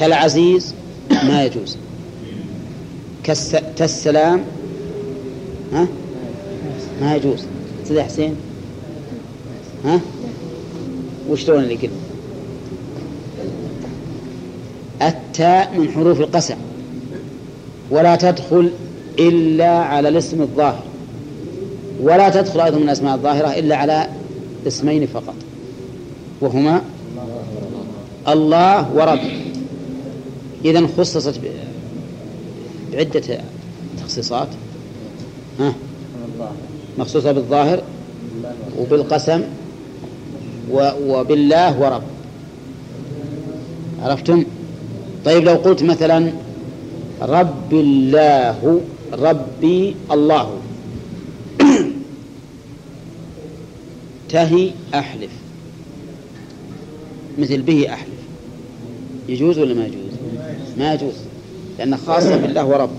كالعزيز 0.00 0.74
ما 1.10 1.44
يجوز. 1.44 1.76
كالس... 3.24 3.56
ها؟ 5.72 5.88
ما 7.00 7.16
يجوز. 7.16 7.44
سيدي 7.84 8.02
حسين؟ 8.02 8.36
ها؟ 9.84 10.00
وشلون 11.30 11.62
اللي 11.62 11.74
قلت 11.74 11.90
التاء 15.02 15.78
من 15.78 15.90
حروف 15.90 16.20
القسم. 16.20 16.56
ولا 17.90 18.16
تدخل 18.16 18.70
إلا 19.18 19.78
على 19.78 20.08
الاسم 20.08 20.42
الظاهر. 20.42 20.82
ولا 22.02 22.28
تدخل 22.28 22.60
أيضا 22.60 22.76
من 22.78 22.82
الأسماء 22.82 23.14
الظاهرة 23.14 23.58
إلا 23.58 23.76
على 23.76 24.08
اسمين 24.66 25.06
فقط. 25.06 25.34
وهما 26.40 26.82
الله 28.28 28.92
ورب. 28.94 29.20
إذا 30.64 30.86
خصصت 30.98 31.40
بعدة 32.92 33.40
تخصيصات. 33.98 34.48
ها. 35.58 35.74
مخصوصة 36.98 37.32
بالظاهر 37.32 37.82
وبالقسم 38.78 39.42
وبالله 41.06 41.80
ورب. 41.80 42.02
عرفتم؟ 44.02 44.44
طيب 45.24 45.44
لو 45.44 45.54
قلت 45.54 45.82
مثلا 45.82 46.32
رب 47.22 47.72
الله 47.72 48.80
ربي 49.12 49.96
الله. 50.10 50.58
تهي 54.30 54.70
أحلف. 54.94 55.30
مثل 57.38 57.62
به 57.62 57.92
أحلف. 57.92 58.18
يجوز 59.28 59.58
ولا 59.58 59.74
ما 59.74 59.86
يجوز؟ 59.86 60.12
ما 60.78 60.94
يجوز. 60.94 61.14
لأنه 61.78 61.96
خاصة 61.96 62.36
بالله 62.36 62.64
ورب. 62.64 62.90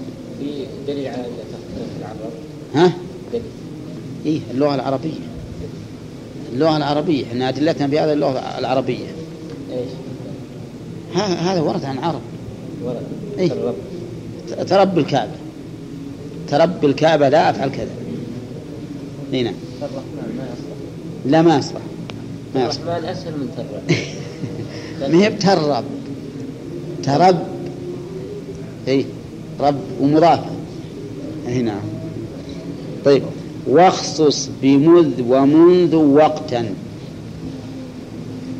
دليل 0.87 1.07
على 1.07 1.25
ها؟ 2.75 2.91
إيه 4.25 4.39
اللغة 4.51 4.75
العربية. 4.75 5.19
اللغة 6.53 6.77
العربية 6.77 7.25
إحنا 7.25 7.49
أدلتنا 7.49 7.87
بهذا 7.87 8.13
اللغة 8.13 8.39
العربية. 8.59 9.05
إيش؟ 9.73 9.89
ها- 11.15 11.53
هذا 11.53 11.61
ورد 11.61 11.85
عن 11.85 11.97
عرب. 11.97 12.21
ولد 12.83 13.01
إيه. 13.39 13.51
ترب 14.63 14.97
الكعبة. 14.99 15.31
ترب 16.47 16.85
الكعبة 16.85 17.29
لا 17.29 17.49
أفعل 17.49 17.69
كذا. 17.69 17.89
اي 19.33 19.43
نعم. 19.43 19.53
لا 21.25 21.41
ما 21.41 21.57
يصلح. 21.57 21.81
ما 22.55 22.65
يصلح. 22.67 22.81
الرحمن 22.87 23.05
أسهل 23.09 23.31
من 23.31 23.49
ترب 23.57 23.97
ما 25.13 25.23
هي 25.23 25.29
بترب. 25.29 25.83
ترب. 27.03 27.39
اي 28.87 29.05
رب 29.59 29.79
ومضافة 30.01 30.45
اي 31.47 31.61
نعم. 31.61 31.79
طيب. 33.05 33.23
واخصص 33.67 34.49
بمذ 34.61 35.09
ومنذ 35.27 35.95
وقتا. 35.95 36.73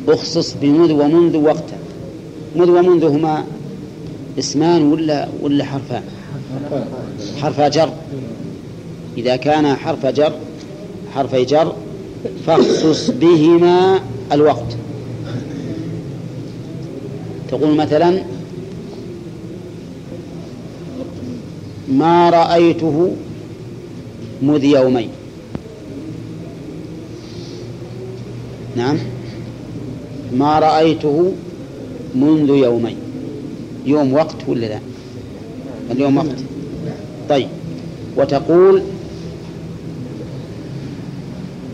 اخصص 0.08 0.54
بمذ 0.60 0.92
ومنذ 0.92 1.36
وقتا. 1.36 1.78
مذ 2.56 2.70
ومنذ 2.70 3.04
هما 3.04 3.44
اسمان 4.38 4.82
ولا 4.82 5.28
ولا 5.42 5.64
حرفان 5.64 6.02
حرف 7.42 7.60
جر. 7.60 7.92
إذا 9.18 9.36
كان 9.36 9.74
حرف 9.74 10.06
جر 10.06 10.32
حرفي 11.14 11.44
جر 11.44 11.72
فاخصص 12.46 13.10
بهما 13.10 14.00
الوقت. 14.32 14.76
تقول 17.50 17.74
مثلا 17.74 18.22
ما 21.88 22.30
رأيته 22.30 23.10
مذ 24.42 24.64
يومين. 24.64 25.08
نعم. 28.76 28.98
ما 30.32 30.58
رأيته 30.58 31.32
منذ 32.14 32.48
يومين. 32.48 32.96
يوم 33.86 34.12
وقت 34.12 34.36
ولا 34.48 34.66
لا؟ 34.66 34.78
اليوم 35.90 36.16
وقت. 36.16 36.36
طيب. 37.28 37.48
وتقول 38.16 38.82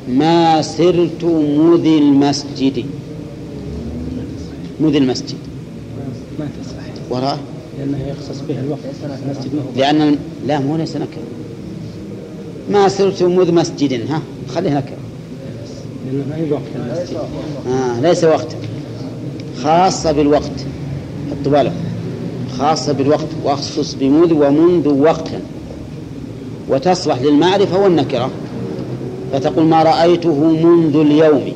ما 0.08 0.62
سرت 0.62 1.24
مذ 1.24 1.86
المسجد. 1.86 2.84
مذ 4.80 4.94
المسجد. 4.96 5.38
ما 6.38 6.48
تصح 6.62 7.10
وراء. 7.10 7.38
لأنه 7.78 7.98
يخصص 8.08 8.40
به 8.48 8.60
الوقت. 8.60 8.80
المسجد 9.24 9.54
ما 9.54 9.62
هو 9.62 9.66
لأن 9.76 10.16
لا 10.46 10.60
مو 10.60 10.76
ليس 10.76 10.96
نكرة 10.96 11.22
ما 12.70 12.88
سرت 12.88 13.22
مذ 13.22 13.52
مسجد 13.52 14.10
ها؟ 14.10 14.22
خليه 14.54 14.78
المسجد. 14.78 14.96
آه 17.68 18.00
ليس 18.00 18.24
وقتا 18.24 18.56
خاصة 19.62 20.12
بالوقت. 20.12 20.66
حطوا 21.30 21.52
بالك 21.52 21.72
خاصة 22.58 22.92
بالوقت. 22.92 23.26
واخصص 23.44 23.94
بمذ 23.94 24.32
ومنذ 24.32 24.88
وقتا 24.88 25.40
وتصلح 26.68 27.22
للمعرفة 27.22 27.78
والنكرة. 27.78 28.30
فتقول 29.32 29.64
ما 29.64 29.82
رأيته 29.82 30.44
منذ 30.44 30.96
اليوم. 30.96 31.52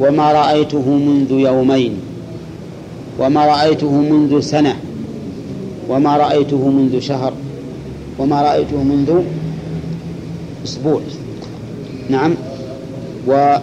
وما 0.00 0.32
رأيته 0.32 0.90
منذ 0.90 1.30
يومين. 1.30 1.92
وما 3.18 3.46
رأيته 3.46 3.92
منذ 3.92 4.40
سنة. 4.40 4.76
وما 5.88 6.16
رأيته 6.16 6.68
منذ 6.68 7.00
شهر. 7.00 7.32
وما 8.18 8.42
رأيته 8.42 8.82
منذ 8.82 9.22
أسبوع. 10.68 11.00
نعم. 12.10 12.34
و 13.26 13.56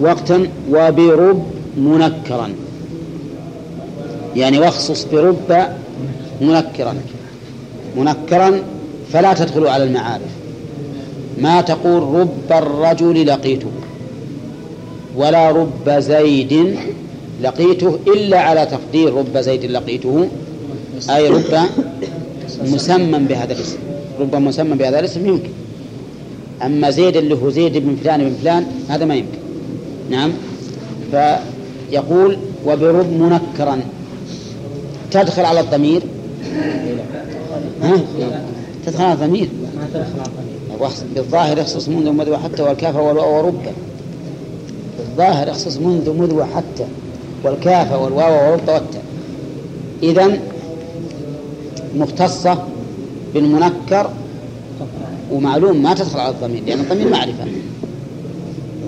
وقتا 0.00 0.48
وبرب 0.70 1.46
منكرا. 1.76 2.48
يعني 4.36 4.58
واخصص 4.58 5.06
برب 5.12 5.66
منكرا. 6.40 6.94
منكرا 7.96 8.62
فلا 9.12 9.34
تدخل 9.34 9.66
على 9.66 9.84
المعارف. 9.84 10.32
ما 11.38 11.60
تقول 11.60 12.20
رب 12.20 12.52
الرجل 12.52 13.26
لقيته. 13.26 13.70
ولا 15.16 15.50
رب 15.50 15.90
زيد 15.98 16.76
لقيته 17.42 17.98
إلا 18.06 18.40
على 18.40 18.66
تقدير 18.66 19.14
رب 19.14 19.38
زيد 19.38 19.64
لقيته. 19.64 20.28
أي 21.10 21.28
رب 21.28 21.58
مسمى 22.64 23.18
بهذا 23.18 23.52
الاسم. 23.52 23.91
رب 24.20 24.36
مسمى 24.36 24.76
بهذا 24.76 24.98
الاسم 24.98 25.26
يمكن. 25.26 25.50
أما 26.62 26.90
زيد 26.90 27.16
اللي 27.16 27.34
هو 27.34 27.50
زيد 27.50 27.76
بن 27.76 27.96
فلان 27.96 28.20
بن 28.20 28.34
فلان 28.42 28.66
هذا 28.88 29.04
ما 29.04 29.14
يمكن. 29.14 29.38
نعم. 30.10 30.32
فيقول 31.10 32.36
وبرب 32.66 33.12
منكرا. 33.12 33.80
تدخل 35.10 35.44
على 35.44 35.60
الضمير. 35.60 36.02
ها؟ 37.82 38.00
تدخل 38.86 39.04
على 39.04 39.12
الضمير. 39.12 39.48
بالظاهر 41.14 41.58
يخصص 41.58 41.88
منذ 41.88 42.10
مذ 42.10 42.30
وحتى 42.30 42.62
والكاف 42.62 42.96
والواو 42.96 43.36
ورب. 43.36 43.62
بالظاهر 44.98 45.48
يخصص 45.48 45.76
منذ 45.76 46.12
مذ 46.12 46.34
وحتى 46.34 46.84
والكاف 47.44 47.92
والواو 47.92 48.50
ورب 48.50 48.68
والتاء. 48.68 49.02
إذا 50.02 50.38
مختصة 51.96 52.58
بالمنكر 53.34 54.10
ومعلوم 55.32 55.82
ما 55.82 55.94
تدخل 55.94 56.20
على 56.20 56.30
الضمير 56.30 56.62
لأن 56.66 56.80
الضمير 56.80 57.10
معرفة. 57.10 57.44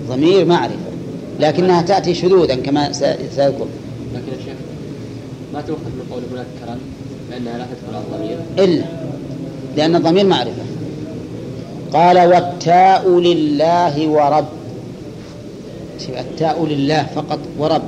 الضمير 0.03 0.45
معرفة. 0.45 0.95
لكنها 1.41 1.83
تأتي 1.83 2.15
شذوذا 2.15 2.55
كما 2.55 2.93
سيذكر 2.93 3.67
لكن 4.15 4.33
يا 4.33 4.45
شيخ 4.45 4.55
ما 5.55 5.61
تؤخذ 5.61 5.81
من 5.85 6.07
قول 6.13 6.23
منكرا 6.23 6.79
لأنها 7.31 7.59
لا 7.59 7.65
تدخل 7.65 7.95
على 7.95 8.05
الضمير؟ 8.05 8.39
إلا 8.59 8.85
لأن 9.77 9.97
الضمير 9.97 10.27
معرفة. 10.27 10.63
قال 11.93 12.19
والتاء 12.19 13.19
لله 13.21 14.09
ورب. 14.09 14.47
التاء 16.09 16.67
لله 16.67 17.07
فقط 17.15 17.39
ورب. 17.59 17.83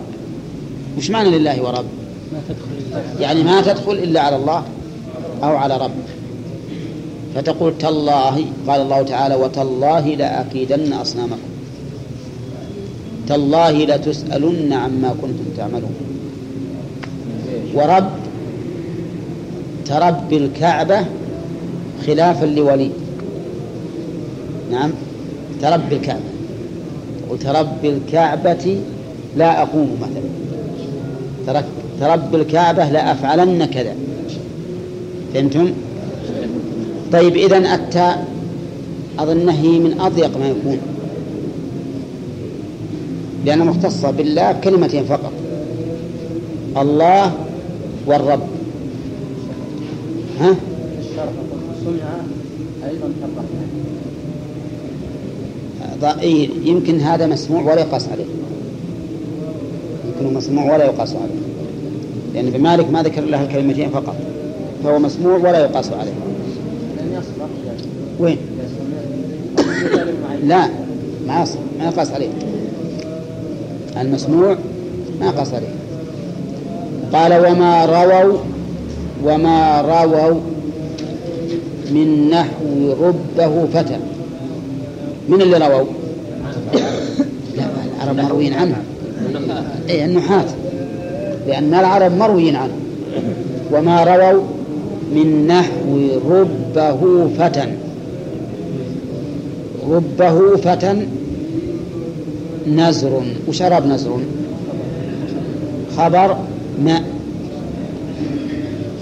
وش 0.99 1.11
معنى 1.11 1.39
لله 1.39 1.63
ورب؟ 1.63 1.85
ما 2.33 2.41
تدخل 2.49 2.99
إلا 3.19 3.21
يعني 3.21 3.43
ما 3.43 3.61
تدخل 3.61 3.93
إلا 3.93 4.21
على 4.21 4.37
الله 4.37 4.65
أو 5.43 5.57
على 5.57 5.77
رب. 5.77 5.91
فتقول 7.37 7.79
تالله 7.79 8.45
قال 8.69 8.81
الله 8.81 9.03
تعالى 9.03 9.35
وتالله 9.35 10.15
لأكيدن 10.15 10.93
أصنامكم. 10.93 11.51
تالله 13.29 13.85
لتسألن 13.85 14.73
عما 14.73 15.15
كنتم 15.23 15.45
تعملون. 15.57 15.95
ورب 17.75 18.11
تربي 19.87 20.37
الكعبة 20.37 21.01
خلافا 22.07 22.47
لولي. 22.47 22.91
نعم 24.73 24.91
تربي 25.63 25.97
الكعبة. 25.97 26.31
وتربي 27.31 27.89
الكعبة 27.89 28.81
لا 29.37 29.63
أقوم 29.63 29.91
مثلا. 30.03 31.65
تربي 32.01 32.37
الكعبة 32.37 32.91
لا 32.91 33.13
أفعلن 33.13 33.65
كذا. 33.65 33.95
فهمتم؟ 35.35 35.73
طيب 37.13 37.37
إذن 37.37 37.67
التاء 37.67 38.27
أظنه 39.19 39.53
هي 39.53 39.79
من 39.79 40.01
أضيق 40.01 40.39
ما 40.39 40.49
يكون 40.49 40.79
لأنها 43.45 43.65
مختصة 43.65 44.11
بالله 44.11 44.53
كلمتين 44.53 45.05
فقط 45.05 45.33
الله 46.77 47.33
والرب. 48.07 48.41
ها؟ 50.41 50.55
صنع 51.85 52.09
أيضا 52.91 53.09
كالرحمن 53.21 53.67
ض- 56.01 56.21
إيه، 56.23 56.49
يمكن 56.65 57.01
هذا 57.01 57.27
مسموع 57.27 57.63
ولا 57.63 57.81
يقاس 57.81 58.09
عليه. 58.09 58.25
يمكن 60.23 60.35
مسموع 60.35 60.75
ولا 60.75 60.85
يقاس 60.85 61.11
عليه. 61.15 61.41
لأن 62.35 62.47
ابن 62.47 62.61
مالك 62.61 62.91
ما 62.91 63.03
ذكر 63.03 63.21
له 63.25 63.43
الكلمتين 63.43 63.89
فقط 63.91 64.15
فهو 64.85 64.99
مسموع 64.99 65.37
ولا 65.37 65.59
يقاس 65.65 65.91
عليه. 65.93 66.13
وين؟ 68.19 68.39
لا 70.45 70.69
ما 71.27 71.45
ما 71.79 71.85
يقاس 71.85 72.13
عليه. 72.13 72.29
المسموع 74.01 74.57
ما 75.21 75.27
يقاس 75.27 75.55
عليه. 75.55 75.75
قال 77.13 77.47
وما 77.47 77.85
رووا 77.85 78.39
وما 79.25 79.81
رووا 79.81 80.41
من 81.91 82.31
نحو 82.31 82.93
ربه 83.01 83.67
فتى. 83.75 83.97
من 85.29 85.43
اللي 85.43 85.59
رووا؟ 85.59 85.87
لا 87.57 87.65
العرب 88.03 88.17
مرويين 88.17 88.55
عنه. 88.55 88.77
اي 89.89 90.05
النحاة. 90.05 90.45
لأن 91.47 91.75
العرب 91.75 92.13
مرويين 92.13 92.57
عنه. 92.57 92.75
وما 93.73 94.05
رووا 94.05 94.45
من 95.15 95.47
نحو 95.47 96.09
ربه 96.31 97.29
فتى. 97.39 97.86
ربه 99.91 100.57
فتى 100.57 101.07
نزر 102.67 103.23
وشرب 103.49 103.87
نزر 103.87 104.19
خبر 105.97 106.37
ماء 106.85 107.03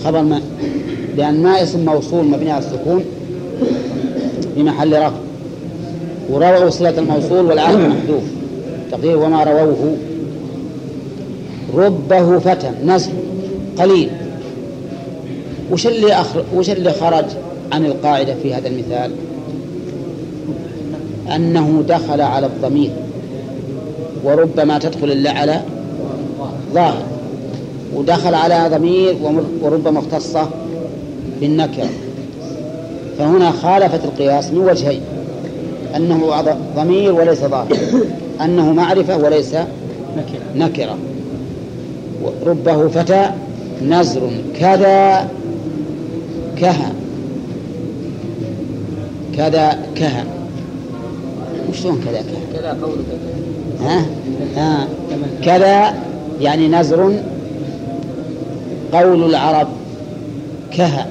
خبر 0.05 0.23
ماء 0.23 0.43
لأن 1.17 1.43
ماء 1.43 1.63
اسم 1.63 1.85
موصول 1.85 2.25
مبني 2.25 2.51
على 2.51 2.65
السكون 2.65 3.05
في 4.55 4.63
محل 4.63 4.93
رفع. 4.93 5.13
ورووا 6.31 6.71
صلة 6.71 6.99
الموصول 6.99 7.47
والعهد 7.47 7.79
محذوف. 7.79 8.23
تقدير 8.91 9.17
وما 9.17 9.45
رووه. 9.45 9.97
ربه 11.75 12.39
فتى 12.39 12.71
نزل 12.85 13.13
قليل. 13.79 14.11
وش 15.73 15.87
اللي 15.87 16.13
أخر... 16.13 16.45
وش 16.55 16.71
اللي 16.71 16.93
خرج 16.93 17.25
عن 17.73 17.87
القاعدة 17.87 18.35
في 18.43 18.55
هذا 18.55 18.69
المثال؟ 18.69 19.11
أنه 21.37 21.85
دخل 21.89 22.21
على 22.21 22.47
الضمير 22.47 22.91
وربما 24.25 24.79
تدخل 24.79 25.13
إلا 25.13 25.31
على 25.31 25.61
ظاهر. 26.75 27.03
ودخل 27.95 28.35
على 28.35 28.77
ضمير 28.77 29.17
وربما 29.63 29.99
اختص 29.99 30.37
بالنكرة 31.41 31.89
فهنا 33.19 33.51
خالفت 33.51 34.05
القياس 34.05 34.51
من 34.51 34.59
وجهين 34.59 35.01
أنه 35.97 36.43
ضمير 36.77 37.13
وليس 37.13 37.39
ظاهر 37.39 37.77
أنه 38.41 38.73
معرفة 38.73 39.17
وليس 39.17 39.55
نكرة. 40.57 40.97
ربه 42.47 42.89
فتى 42.89 43.31
نزر 43.83 44.31
كذا 44.61 45.29
كها 46.57 46.93
كذا 49.37 49.79
كها 49.97 50.25
وشلون 51.75 52.01
كذا؟ 52.05 52.23
كذا 52.53 52.79
قولك 52.83 53.05
ها؟ 53.81 54.07
ها؟ 54.57 54.89
كذا 55.45 55.95
يعني 56.41 56.69
نزر 56.69 57.23
قول 58.93 59.25
العرب 59.25 59.69
كها 60.71 61.07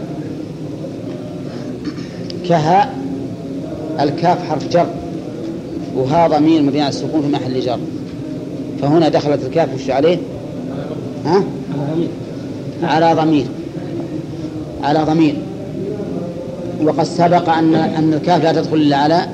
كها 2.47 2.93
الكاف 3.99 4.49
حرف 4.49 4.67
جر. 4.67 4.87
وها 5.95 6.27
ضمير 6.27 6.61
مبني 6.61 6.81
على 6.81 6.89
السكون 6.89 7.21
في 7.21 7.27
محل 7.27 7.59
جر. 7.59 7.79
فهنا 8.81 9.09
دخلت 9.09 9.45
الكاف 9.45 9.75
وش 9.75 9.89
عليه؟ 9.89 10.17
ها؟ 11.25 11.43
على 12.83 13.13
ضمير. 13.13 13.45
على 14.83 15.03
ضمير. 15.03 15.35
وقد 16.83 17.03
سبق 17.03 17.49
أن 17.49 17.75
أن 17.75 18.13
الكاف 18.13 18.43
لا 18.43 18.51
تدخل 18.51 18.75
إلا 18.75 18.97
على 18.97 19.27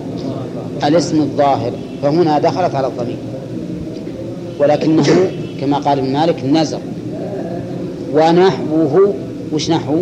الاسم 0.88 1.22
الظاهر 1.22 1.72
فهنا 2.04 2.40
دخلت 2.40 2.76
على 2.76 2.88
الضمير. 2.88 3.18
ولكنه 4.60 5.32
كما 5.62 5.78
قال 5.78 6.00
ابن 6.00 6.14
مالك 6.14 6.46
نزر 6.46 6.80
ونحوه 8.14 9.14
وش 9.54 9.72
نحو؟ 9.72 10.02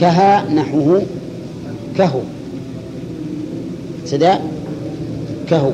كها 0.00 0.44
نحوه 0.54 1.02
كهو. 1.98 2.20
سداء 4.04 4.46
كهو. 5.50 5.70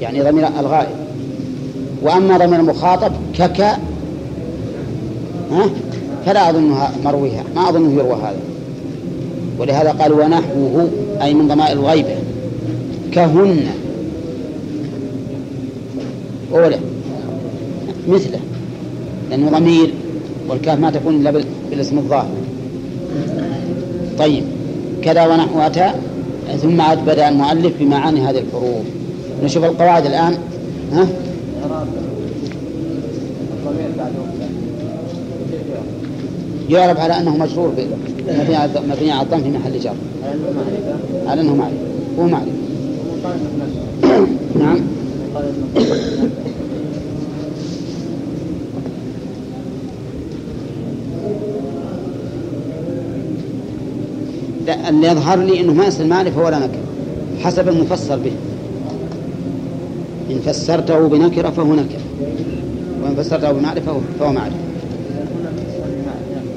يعني 0.00 0.22
ضمير 0.22 0.48
الغائب. 0.60 0.96
وأما 2.02 2.38
ضمير 2.38 2.60
المخاطب 2.60 3.12
كك. 3.38 3.60
ها؟ 5.50 5.70
فلا 6.26 6.50
أظنها 6.50 6.92
مرويها. 7.04 7.44
ما 7.54 7.68
أظنه 7.68 7.92
يروى 7.92 8.14
هذا. 8.14 8.40
ولهذا 9.58 9.90
قال 9.90 10.12
ونحوه 10.12 10.90
أي 11.22 11.34
من 11.34 11.48
ضمائر 11.48 11.78
الغيبة 11.78 12.16
كهن. 13.12 13.66
أولى 16.52 16.78
مثله 18.08 18.40
لأنه 19.30 19.58
ضمير 19.58 19.94
والكاف 20.48 20.78
ما 20.78 20.90
تكون 20.90 21.14
إلا 21.16 21.42
بالاسم 21.70 21.98
الظاهر. 21.98 22.30
طيب 24.18 24.44
كذا 25.02 25.26
ونحو 25.26 25.60
أتى 25.60 25.90
ثم 26.62 26.80
عاد 26.80 27.04
بدأ 27.04 27.28
المؤلف 27.28 27.72
بمعاني 27.80 28.20
هذه 28.20 28.38
الحروف. 28.38 28.84
نشوف 29.44 29.64
القواعد 29.64 30.06
الآن. 30.06 30.38
ها؟ 30.92 31.06
يعرف 36.70 37.00
على 37.00 37.18
أنه 37.18 37.36
مجرور 37.36 37.72
مبني 38.28 38.56
على 39.12 39.22
الضم 39.22 39.42
في 39.42 39.50
محل 39.50 39.80
جر 39.80 39.94
على 41.26 41.40
أنه 41.40 41.54
معرفة 41.54 41.76
هو 42.18 42.26
معرفة 42.26 42.61
نعم 44.58 44.80
اللي 54.88 55.06
يظهر 55.06 55.38
لي 55.38 55.60
إنه 55.60 55.72
ما 55.72 55.86
يصير 55.86 56.06
معرفة 56.06 56.44
ولا 56.44 56.58
نكرة 56.58 56.82
حسب 57.42 57.68
المفسر 57.68 58.18
به. 58.18 58.32
إن 60.30 60.38
فسرته 60.38 61.08
بنكرة 61.08 61.50
فهو 61.50 61.74
نكره 61.74 62.00
وإن 63.02 63.14
فسرته 63.16 63.52
بمعرفة 63.52 64.00
فهو 64.20 64.32
معرفة. 64.32 64.56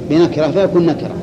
بنكرة 0.10 0.48
فيكون 0.48 0.86
نكرة. 0.86 1.16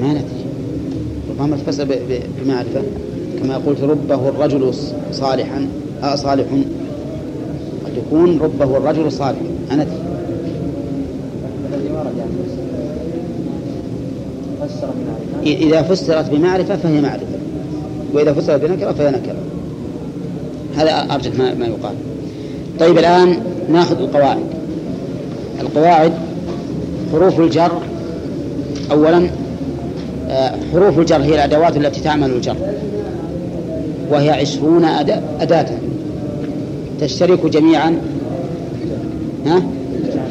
ما 0.00 0.08
ندري. 0.08 0.44
ربما 1.30 1.56
تفسر 1.56 1.86
بمعرفة. 2.42 2.82
كما 3.42 3.56
قلت 3.56 3.80
ربه 3.80 4.28
الرجل 4.28 4.74
صالحا. 5.12 5.68
آه 6.02 6.14
صالح. 6.14 6.46
قد 7.84 7.96
يكون 7.96 8.38
ربه 8.38 8.76
الرجل 8.76 9.12
صالح. 9.12 9.38
أنا 9.72 9.82
أدري 9.82 9.96
إذا 15.46 15.82
فسرت 15.82 16.30
بمعرفة 16.30 16.76
فهي 16.76 17.00
معرفة. 17.00 17.26
وإذا 18.12 18.32
فسرت 18.32 18.60
بنكرة 18.60 18.92
فهي 18.92 19.10
نكرة. 19.10 19.36
هذا 20.76 21.14
أرجح 21.14 21.38
ما, 21.38 21.54
ما 21.54 21.66
يقال. 21.66 21.94
طيب 22.80 22.98
الآن 22.98 23.36
ناخذ 23.72 23.98
القواعد. 23.98 24.46
القواعد 25.60 26.12
حروف 27.12 27.40
الجر. 27.40 27.72
أولا 28.92 29.30
حروف 30.76 30.98
الجر 30.98 31.22
هي 31.22 31.34
الأدوات 31.34 31.76
التي 31.76 32.00
تعمل 32.00 32.30
الجر. 32.30 32.56
وهي 34.10 34.30
عشرون 34.30 34.84
أداة. 35.40 35.66
تشترك 37.00 37.46
جميعا 37.46 37.98
ها 39.46 39.62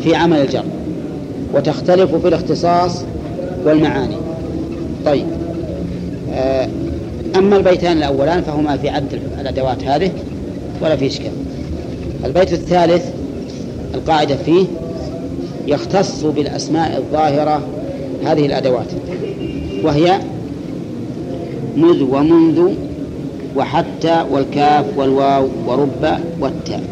في 0.04 0.16
عمل 0.16 0.38
الجر. 0.38 0.64
وتختلف 1.54 2.16
في 2.16 2.28
الاختصاص 2.28 3.02
والمعاني. 3.66 4.16
طيب 5.06 5.26
أما 7.36 7.58
البيتان 7.58 7.98
الأولان 7.98 8.42
فهما 8.42 8.78
في 8.78 8.90
عد 8.90 9.20
الأدوات 9.42 9.84
هذه 9.84 10.12
ولا 10.82 10.96
في 10.96 11.08
إشكال. 11.08 11.32
البيت 12.26 12.54
الثالث 12.54 13.06
القاعدة 13.94 14.36
فيه 14.46 14.66
يختص 15.68 16.24
بالأسماء 16.24 16.98
الظاهرة 16.98 17.62
هذه 18.26 18.46
الأدوات. 18.46 18.88
وهي 19.84 20.20
مذ 21.78 22.04
ومنذ 22.04 22.74
وحتى 23.56 24.26
والكاف 24.32 24.86
والواو 24.98 25.48
ورب 25.68 26.20
والتاء. 26.40 26.84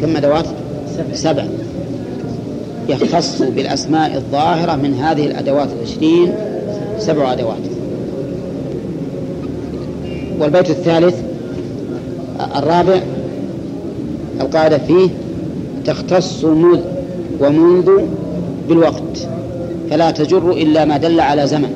كم 0.00 0.16
أدوات 0.16 0.46
سبع. 1.14 1.44
يختص 2.88 3.42
بالأسماء 3.42 4.14
الظاهرة 4.14 4.76
من 4.76 4.94
هذه 4.94 5.26
الأدوات 5.26 5.68
العشرين 5.78 6.32
سبع 6.98 7.32
أدوات. 7.32 7.56
والبيت 10.40 10.70
الثالث 10.70 11.14
الرابع 12.56 13.00
القاعدة 14.40 14.78
فيه 14.78 15.08
تختص 15.84 16.44
مذ 16.44 16.80
ومنذ 17.40 17.90
بالوقت. 18.68 19.05
فلا 19.90 20.10
تجر 20.10 20.50
إلا 20.50 20.84
ما 20.84 20.96
دل 20.96 21.20
على 21.20 21.46
زمن. 21.46 21.70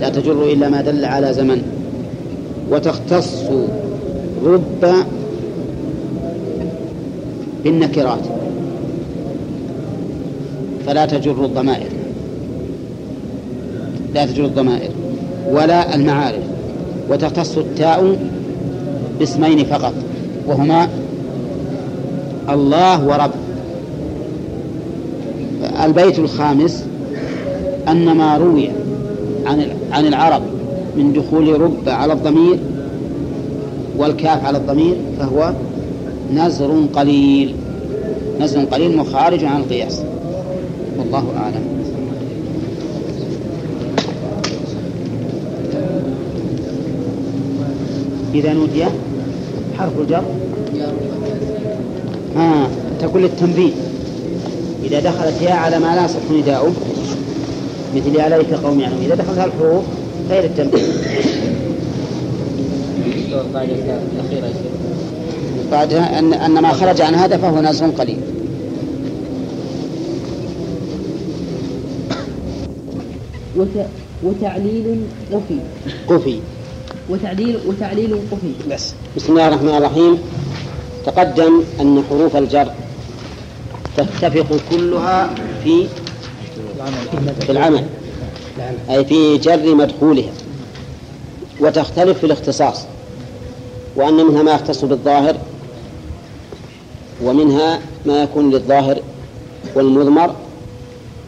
لا 0.00 0.08
تجر 0.08 0.52
إلا 0.52 0.68
ما 0.68 0.80
دل 0.80 1.04
على 1.04 1.34
زمن. 1.34 1.62
وتختص 2.70 3.42
رب 4.44 4.94
بالنكرات. 7.64 8.18
فلا 10.86 11.06
تجر 11.06 11.44
الضمائر. 11.44 11.90
لا 14.14 14.26
تجر 14.26 14.44
الضمائر. 14.44 14.90
ولا 15.50 15.94
المعارف. 15.94 16.44
وتختص 17.10 17.58
التاء 17.58 18.16
باسمين 19.18 19.64
فقط. 19.64 19.94
وهما 20.46 20.88
الله 22.48 23.06
ورب. 23.06 23.43
البيت 25.84 26.18
الخامس 26.18 26.84
أن 27.88 28.12
ما 28.12 28.36
روي 28.36 28.68
عن 29.46 29.66
عن 29.92 30.06
العرب 30.06 30.42
من 30.96 31.12
دخول 31.12 31.60
رب 31.60 31.88
على 31.88 32.12
الضمير 32.12 32.58
والكاف 33.98 34.44
على 34.44 34.58
الضمير 34.58 34.96
فهو 35.18 35.52
نزر 36.34 36.86
قليل. 36.92 37.54
نزر 38.40 38.64
قليل 38.64 38.96
مخارج 38.96 39.44
عن 39.44 39.60
القياس. 39.60 40.02
والله 40.98 41.24
أعلم. 41.36 41.64
إذا 48.34 48.52
نودي 48.52 48.84
حرف 49.78 49.92
الجر. 50.00 50.22
ها 52.36 52.68
تقول 53.00 53.22
للتنبيه 53.22 53.70
إذا 54.84 55.00
دخلت 55.00 55.42
يا 55.42 55.54
على 55.54 55.78
ما 55.78 55.96
لا 55.96 56.04
يصح 56.04 56.30
نداؤه 56.30 56.72
مثل 57.96 58.14
يا 58.16 58.28
ليت 58.28 58.54
قوم 58.54 58.80
يعلمون. 58.80 59.04
إذا 59.04 59.14
دخلتها 59.14 59.44
الحروف 59.44 59.84
غير 60.30 60.44
التنبيه. 60.44 60.82
بعدها 65.72 66.18
أن 66.18 66.34
أن 66.34 66.62
ما 66.62 66.72
خرج 66.72 67.00
عن 67.00 67.14
هذا 67.14 67.36
فهو 67.36 67.60
نزر 67.60 67.86
قليل. 67.86 68.18
وت... 73.56 73.86
وتعليل 74.24 75.00
قفي. 75.32 75.58
قفي. 76.08 76.38
وتعليل 77.10 77.58
وتعليل 77.66 78.16
قفي. 78.32 78.74
بس. 78.74 78.94
بسم 79.16 79.32
الله 79.32 79.48
الرحمن 79.48 79.74
الرحيم. 79.74 80.18
تقدم 81.06 81.62
أن 81.80 82.02
حروف 82.10 82.36
الجر 82.36 82.68
تتفق 83.96 84.56
كلها 84.70 85.34
في 85.64 85.86
في 87.40 87.52
العمل 87.52 87.84
أي 88.90 89.04
في 89.04 89.38
جر 89.38 89.74
مدخولها 89.74 90.32
وتختلف 91.60 92.18
في 92.18 92.26
الاختصاص 92.26 92.84
وأن 93.96 94.14
منها 94.14 94.42
ما 94.42 94.52
يختص 94.54 94.84
بالظاهر 94.84 95.36
ومنها 97.22 97.80
ما 98.06 98.22
يكون 98.22 98.50
للظاهر 98.50 98.98
والمضمر 99.74 100.34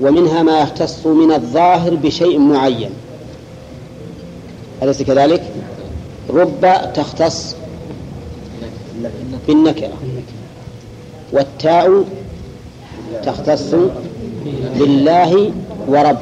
ومنها 0.01 0.43
ما 0.43 0.61
يختص 0.61 1.07
من 1.07 1.33
الظاهر 1.33 1.95
بشيء 1.95 2.39
معين 2.39 2.91
أليس 4.83 5.03
كذلك؟ 5.03 5.43
رب 6.31 6.93
تختص 6.95 7.57
بالنكرة 9.49 9.93
والتاء 11.33 12.05
تختص 13.25 13.75
بالله 14.79 15.53
ورب. 15.89 16.19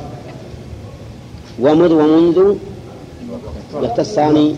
ومذ 1.60 1.92
ومنذ 1.92 2.54
يختصان 3.82 4.56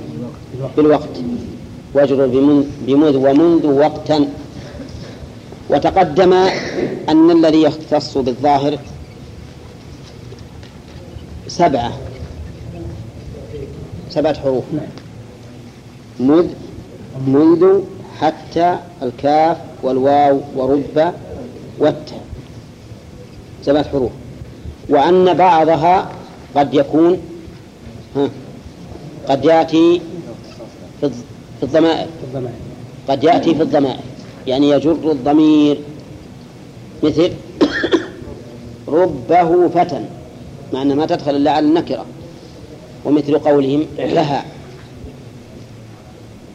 بالوقت. 0.76 1.20
بمن- 2.28 2.64
بمذ 2.86 3.16
ومنذ 3.16 3.66
وقتا. 3.66 4.28
وتقدم 5.70 6.32
أن 7.08 7.30
الذي 7.30 7.62
يختص 7.62 8.18
بالظاهر 8.18 8.78
سبعة. 11.48 11.92
سبعة 14.10 14.34
حروف. 14.34 14.64
مذ 16.20 16.46
منذ 17.26 17.80
حتى 18.20 18.76
الكاف 19.02 19.56
والواو 19.82 20.40
ورب 20.56 21.12
والتاء 21.78 22.20
سبعة 23.64 23.84
حروف. 23.88 24.12
وأن 24.88 25.34
بعضها 25.34 26.10
قد 26.56 26.74
يكون 26.74 27.18
ها 28.16 28.28
قد 29.28 29.44
يأتي 29.44 30.00
في 31.00 31.06
الض- 31.06 31.24
في 31.60 31.62
الضمائر. 31.62 32.06
قد 33.08 33.24
يأتي 33.24 33.54
في 33.54 33.62
الضمائر. 33.62 34.00
يعني 34.46 34.70
يجر 34.70 34.92
الضمير. 35.12 35.78
مثل 37.02 37.30
ربه 38.88 39.68
فتى 39.68 40.00
مع 40.72 40.82
أنها 40.82 40.94
ما 40.96 41.06
تدخل 41.06 41.36
إلا 41.36 41.50
على 41.50 41.66
النكرة. 41.66 42.04
ومثل 43.04 43.38
قولهم 43.38 43.86
لها. 43.98 44.44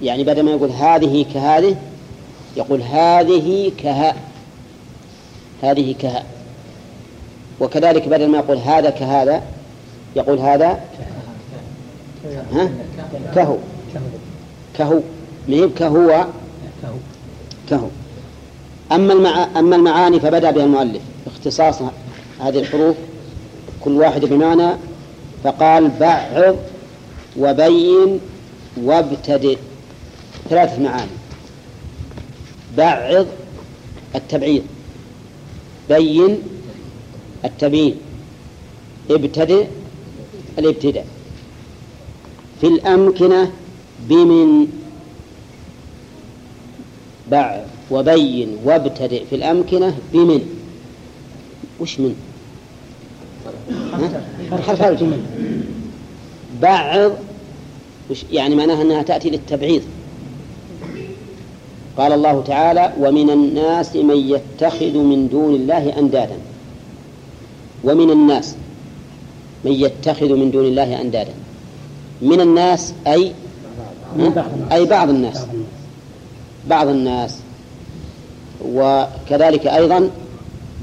يعني 0.03 0.24
بدل 0.24 0.43
ما 0.43 0.51
يقول 0.51 0.69
هذه 0.69 1.26
كهذه 1.34 1.76
يقول 2.57 2.82
هذه 2.82 3.72
كها 3.78 4.15
هذه 5.62 5.95
كها 5.99 6.24
وكذلك 7.59 8.07
بدل 8.07 8.28
ما 8.28 8.38
يقول 8.38 8.57
هذا 8.57 8.89
كهذا 8.89 9.41
يقول 10.16 10.39
هذا 10.39 10.80
ها؟ 12.53 12.70
كهو. 13.36 13.57
كهو. 14.78 14.99
ما 15.47 15.70
كهو 15.70 16.26
كهو. 17.70 17.88
أما 18.91 19.14
المع... 19.14 19.47
أما 19.59 19.76
المعاني 19.76 20.20
فبدأ 20.20 20.51
بها 20.51 20.64
المؤلف. 20.64 21.01
اختصاص 21.28 21.76
هذه 22.39 22.59
الحروف 22.59 22.95
كل 23.82 23.91
واحد 23.91 24.26
بمعنى 24.26 24.72
فقال 25.43 25.91
بعض 25.99 26.55
وبين 27.39 28.20
وابتدئ. 28.84 29.57
ثلاث 30.49 30.80
معاني. 30.80 31.12
بعض 32.78 33.26
التبعيض. 34.16 34.64
بين 35.91 36.37
التبيين 37.45 37.95
ابتدئ 39.09 39.65
الابتداء. 40.59 41.05
في 42.61 42.67
الأمكنة 42.67 43.51
بمن 44.09 44.67
بعض 47.31 47.61
وبين 47.91 48.57
وابتدئ. 48.63 49.25
في 49.25 49.35
الأمكنة 49.35 49.97
بمن؟ 50.13 50.41
وش 51.79 51.99
من؟ 51.99 52.15
حرف 54.51 54.81
الجر 54.81 55.17
بعض 56.61 57.11
وش 58.09 58.23
يعني 58.31 58.55
معناها 58.55 58.81
أنها 58.81 59.01
تأتي 59.01 59.29
للتبعيض. 59.29 59.81
قال 61.97 62.11
الله 62.11 62.43
تعالى 62.47 62.93
ومن 62.99 63.29
الناس 63.29 63.95
من 63.95 64.17
يتخذ 64.17 64.97
من 64.97 65.27
دون 65.27 65.55
الله 65.55 65.99
أندادا. 65.99 66.37
ومن 67.83 68.11
الناس 68.11 68.55
من 69.65 69.71
يتخذ 69.71 70.33
من 70.35 70.51
دون 70.51 70.65
الله 70.65 71.01
أندادا. 71.01 71.33
من 72.21 72.41
الناس 72.41 72.93
أي. 73.07 73.31
أي 74.71 74.85
بعض 74.85 75.09
الناس. 75.09 75.45
بعض 76.69 76.87
الناس. 76.87 77.37
وكذلك 78.65 79.67
أيضا 79.67 80.09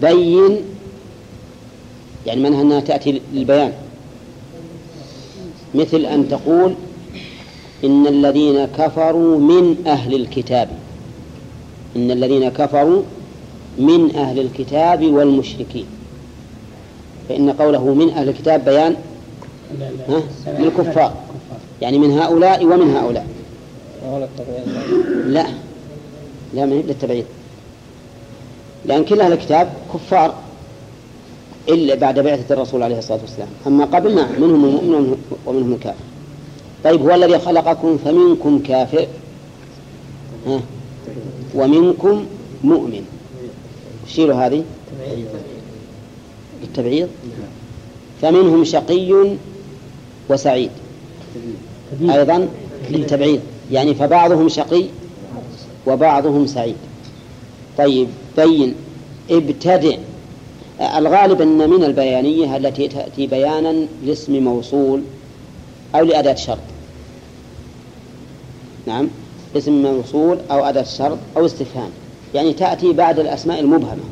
بين 0.01 0.57
يعني 2.27 2.41
منها 2.41 2.63
أنها 2.63 2.81
تأتي 2.81 3.21
للبيان. 3.35 3.73
مثل 5.75 6.01
أن 6.01 6.29
تقول 6.29 6.75
إن 7.85 8.07
الذين 8.07 8.65
كفروا 8.65 9.39
من 9.39 9.87
أهل 9.87 10.15
الكتاب. 10.15 10.69
إن 11.97 12.11
الذين 12.11 12.49
كفروا 12.49 13.03
من 13.79 14.17
أهل 14.17 14.41
الكتاب 14.41 15.05
والمشركين. 15.05 15.87
فإن 17.29 17.51
قوله 17.51 17.95
من 17.95 18.11
أهل 18.11 18.29
الكتاب 18.29 18.65
بيان؟ 18.65 18.97
للكفار. 20.47 21.15
يعني 21.83 21.99
من 21.99 22.19
هؤلاء 22.19 22.65
ومن 22.65 22.97
هؤلاء. 22.97 23.27
لا. 25.27 25.47
لا 26.55 26.67
من 26.67 26.85
للتبعيض. 26.89 27.25
لأن 28.87 29.05
كل 29.05 29.21
أهل 29.21 29.33
الكتاب 29.33 29.73
كفار 29.95 30.35
إلا 31.69 31.95
بعد 31.95 32.19
بعثة 32.19 32.55
الرسول 32.55 32.83
عليه 32.83 32.99
الصلاة 32.99 33.21
والسلام. 33.21 33.49
أما 33.67 33.85
قبل 33.85 34.15
نعم 34.15 34.33
منهم 34.39 34.65
المؤمن 34.65 35.17
ومنهم 35.47 35.73
الكافر. 35.73 36.05
طيب 36.85 37.03
هو 37.03 37.15
الذي 37.15 37.39
خلقكم 37.39 37.99
فمنكم 38.05 38.59
كافر. 38.59 39.07
ها؟ 40.47 40.61
ومنكم 41.55 42.27
مؤمن. 42.65 43.05
شيلوا 44.09 44.47
هذه. 44.47 44.65
بالتبعيض 46.61 47.09
فمنهم 48.23 48.65
شقي 48.65 49.37
وسعيد. 50.31 50.71
أيضا 52.11 52.49
للتبعيض. 52.91 53.41
يعني 53.73 53.95
فبعضهم 53.95 54.49
شقي 54.49 54.85
وبعضهم 55.87 56.47
سعيد. 56.47 56.77
طيب 57.79 58.09
بين. 58.37 58.75
ابتدئ 59.31 59.99
الغالب 60.81 61.41
أن 61.41 61.71
من 61.71 61.85
البيانية 61.85 62.57
التي 62.57 62.89
تأتي 62.89 63.27
بيانا 63.27 63.87
لاسم 64.05 64.45
موصول 64.45 65.03
أو 65.95 66.05
لأداة 66.05 66.35
شرط. 66.35 66.59
نعم. 68.87 69.09
اسم 69.57 69.83
موصول 69.83 70.39
أو 70.51 70.65
أداة 70.65 70.83
شرط 70.83 71.19
أو 71.37 71.47
استفهام. 71.47 71.91
يعني 72.35 72.53
تأتي 72.53 72.93
بعد 72.93 73.19
الأسماء 73.19 73.61
المبهمة. 73.61 74.03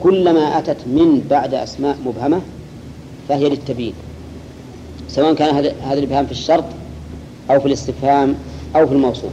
كلما 0.00 0.58
أتت 0.58 0.76
من 0.86 1.26
بعد 1.30 1.54
أسماء 1.54 1.96
مبهمة 2.06 2.40
فهي 3.28 3.48
للتبيين. 3.48 3.94
سواء 5.08 5.34
كان 5.34 5.54
هذا 5.82 5.98
الإبهام 5.98 6.26
في 6.26 6.32
الشرط 6.32 6.64
أو 7.50 7.60
في 7.60 7.66
الاستفهام 7.66 8.34
أو 8.76 8.86
في 8.86 8.92
الموصول. 8.92 9.30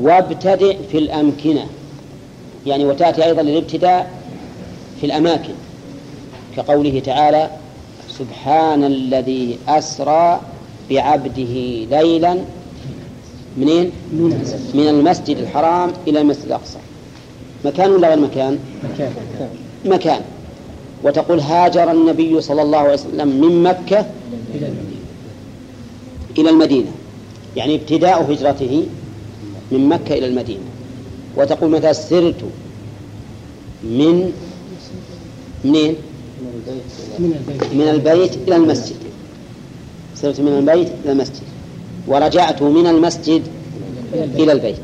وابتدئ 0.00 0.76
في 0.92 0.98
الأمكنة. 0.98 1.66
يعني 2.66 2.84
وتأتي 2.84 3.24
أيضا 3.24 3.42
للابتداء 3.42 4.10
في 5.00 5.06
الأماكن. 5.06 5.54
كقوله 6.56 7.00
تعالى 7.00 7.50
سبحان 8.08 8.84
الذي 8.84 9.58
أسرى 9.68 10.40
بعبده 10.90 11.54
ليلا 11.90 12.38
منين؟ 13.56 13.90
من 14.74 14.88
المسجد 14.88 15.36
الحرام 15.36 15.92
إلى 16.08 16.20
المسجد 16.20 16.46
الأقصى. 16.46 16.78
مكان 17.64 17.90
ولا 17.90 18.08
غير 18.08 18.18
مكان؟ 18.18 18.58
مكان. 18.84 19.12
مكان. 19.84 20.20
وتقول 21.04 21.40
هاجر 21.40 21.90
النبي 21.90 22.40
صلى 22.40 22.62
الله 22.62 22.78
عليه 22.78 22.92
وسلم 22.92 23.28
من 23.28 23.62
مكة 23.62 24.06
إلى 24.54 24.66
المدينة 24.66 25.00
إلى 26.38 26.50
المدينة. 26.50 26.90
يعني 27.56 27.74
ابتداء 27.74 28.32
هجرته 28.32 28.86
من 29.72 29.88
مكة 29.88 30.14
إلى 30.14 30.26
المدينة. 30.26 30.60
وتقول 31.36 31.70
متى 31.70 31.94
سرت 31.94 32.44
من 33.82 34.32
منين؟ 35.64 35.94
من 37.18 37.34
البيت. 37.34 37.74
من 37.74 37.88
البيت 37.88 38.36
إلى 38.48 38.56
المسجد. 38.56 38.96
سرت 40.14 40.40
من 40.40 40.58
البيت 40.58 40.88
إلى 41.04 41.12
المسجد. 41.12 41.49
ورجعت 42.06 42.62
من 42.62 42.86
المسجد 42.86 43.42
إلى 44.14 44.52
البيت. 44.52 44.80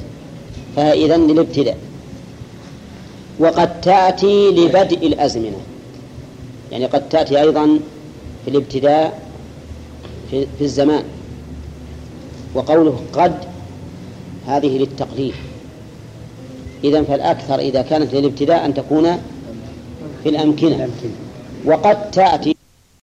فإذا 0.76 1.16
للابتداء. 1.16 1.78
وقد 3.38 3.80
تأتي 3.80 4.50
لبدء 4.50 5.06
الأزمنة. 5.06 5.60
يعني 6.72 6.86
قد 6.86 7.08
تأتي 7.08 7.40
أيضا 7.40 7.78
في 8.44 8.50
الابتداء 8.50 9.20
في, 10.30 10.46
في 10.58 10.64
الزمان. 10.64 11.04
وقوله 12.54 13.00
قد 13.12 13.34
هذه 14.46 14.78
للتقليل. 14.78 15.34
إذا 16.84 17.02
فالأكثر 17.02 17.58
إذا 17.58 17.82
كانت 17.82 18.14
للابتداء 18.14 18.64
أن 18.64 18.74
تكون 18.74 19.04
في 20.22 20.28
الأمكنة. 20.28 20.76
الأمكنة. 20.76 21.10
وقد 21.64 22.10
تأتي 22.10 22.55